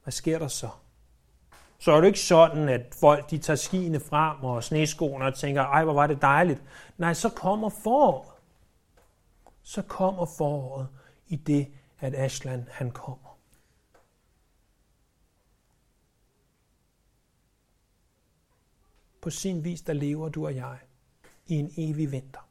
hvad 0.04 0.12
sker 0.12 0.40
der 0.40 0.48
så? 0.48 0.70
Så 1.80 1.92
er 1.92 2.02
det 2.02 2.08
ikke 2.08 2.20
sådan, 2.20 2.70
at 2.70 2.96
folk 3.00 3.32
de 3.32 3.38
tager 3.38 3.58
skiene 3.58 4.00
frem 4.00 4.44
og 4.44 4.64
sneskoene 4.64 5.26
og 5.26 5.36
tænker, 5.36 5.62
ej, 5.62 5.84
hvor 5.84 5.94
var 5.94 6.08
det 6.08 6.22
dejligt. 6.22 6.64
Nej, 6.98 7.14
så 7.14 7.30
kommer 7.30 7.70
foråret. 7.70 8.32
Så 9.64 9.82
kommer 9.82 10.26
foråret 10.38 10.88
i 11.28 11.36
det, 11.36 11.68
at 12.00 12.16
Ashland 12.16 12.66
han 12.72 12.92
kommer. 12.92 13.38
På 19.22 19.30
sin 19.30 19.64
vis, 19.64 19.82
der 19.82 19.94
lever 19.94 20.30
du 20.30 20.46
og 20.46 20.56
jeg 20.56 20.78
i 21.46 21.56
en 21.56 21.74
evig 21.78 22.12
vinter. 22.12 22.50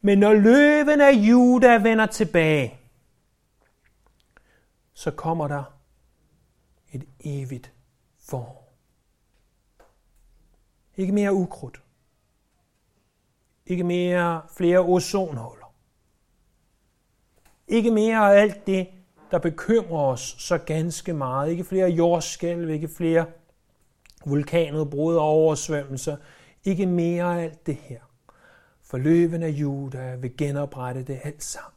Men 0.00 0.18
når 0.18 0.32
løven 0.32 1.00
af 1.00 1.12
Juda 1.12 1.78
vender 1.78 2.06
tilbage, 2.06 2.80
så 4.92 5.10
kommer 5.10 5.48
der 5.48 5.64
et 6.92 7.08
evigt 7.20 7.72
forår. 8.18 8.72
Ikke 10.96 11.12
mere 11.12 11.32
ukrudt. 11.34 11.82
Ikke 13.66 13.84
mere 13.84 14.42
flere 14.56 14.78
ozonhuller. 14.78 15.74
Ikke 17.68 17.90
mere 17.90 18.16
af 18.16 18.40
alt 18.40 18.66
det, 18.66 18.88
der 19.30 19.38
bekymrer 19.38 20.02
os 20.02 20.36
så 20.38 20.58
ganske 20.58 21.12
meget. 21.12 21.50
Ikke 21.50 21.64
flere 21.64 21.88
jordskælv, 21.90 22.70
ikke 22.70 22.88
flere 22.88 23.26
vulkanudbrud 24.24 25.16
og 25.16 25.22
oversvømmelser. 25.22 26.16
Ikke 26.64 26.86
mere 26.86 27.40
af 27.40 27.44
alt 27.44 27.66
det 27.66 27.74
her. 27.74 28.00
For 28.82 28.98
løven 28.98 29.42
af 29.42 29.48
Juda 29.48 30.14
vil 30.14 30.36
genoprette 30.36 31.02
det 31.02 31.20
alt 31.24 31.42
sammen. 31.42 31.72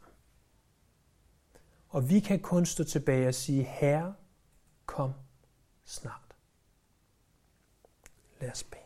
Og 1.90 2.10
vi 2.10 2.20
kan 2.20 2.40
kun 2.40 2.66
stå 2.66 2.84
tilbage 2.84 3.28
og 3.28 3.34
sige, 3.34 3.64
Herre, 3.64 4.14
kom 4.86 5.14
snart. 5.86 6.36
Lad 8.42 8.52
os 8.52 8.64
bede. 8.64 8.82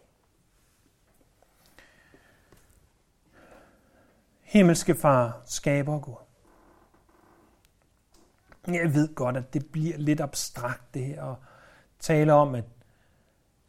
Himmelske 4.41 4.95
Far, 4.95 5.41
skaber 5.45 5.99
Gud. 5.99 6.15
Jeg 8.67 8.93
ved 8.93 9.15
godt, 9.15 9.37
at 9.37 9.53
det 9.53 9.65
bliver 9.71 9.97
lidt 9.97 10.21
abstrakt 10.21 10.93
det 10.93 11.05
her, 11.05 11.23
at 11.23 11.37
tale 11.99 12.33
om, 12.33 12.55
at, 12.55 12.65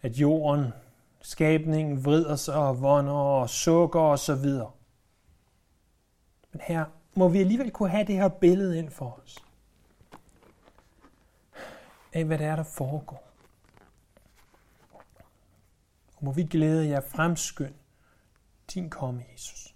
at 0.05 0.17
jorden, 0.17 0.73
skabningen 1.21 2.05
vrider 2.05 2.37
sig 2.37 2.55
og 2.55 2.83
vonder 2.83 3.12
og 3.12 3.51
sukker 3.51 4.01
og 4.01 4.19
så 4.19 4.35
videre. 4.35 4.71
Men 6.53 6.61
her 6.61 6.85
må 7.14 7.29
vi 7.29 7.40
alligevel 7.40 7.71
kunne 7.71 7.88
have 7.88 8.07
det 8.07 8.14
her 8.14 8.29
billede 8.29 8.79
ind 8.79 8.90
for 8.90 9.21
os 9.23 9.38
af, 12.12 12.25
hvad 12.25 12.38
det 12.38 12.47
er, 12.47 12.57
der 12.57 12.62
foregår. 12.62 13.31
Og 16.17 16.25
må 16.25 16.33
vi 16.33 16.43
glæde 16.43 16.88
jer 16.88 17.01
fremskynd 17.01 17.75
din 18.75 18.90
komme, 18.90 19.25
Jesus. 19.33 19.75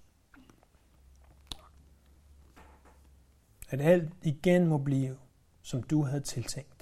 At 3.69 3.81
alt 3.81 4.13
igen 4.23 4.67
må 4.67 4.79
blive, 4.79 5.19
som 5.63 5.83
du 5.83 6.03
havde 6.03 6.21
tiltænkt. 6.21 6.78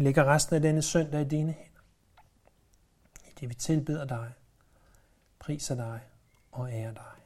Vi 0.00 0.04
lægger 0.04 0.24
resten 0.24 0.56
af 0.56 0.62
denne 0.62 0.82
søndag 0.82 1.20
i 1.20 1.24
dine 1.24 1.52
hænder. 1.52 1.80
I 3.26 3.30
det 3.40 3.48
vi 3.48 3.54
tilbeder 3.54 4.04
dig, 4.04 4.32
priser 5.38 5.74
dig 5.74 6.00
og 6.52 6.72
ærer 6.72 6.92
dig. 6.92 7.19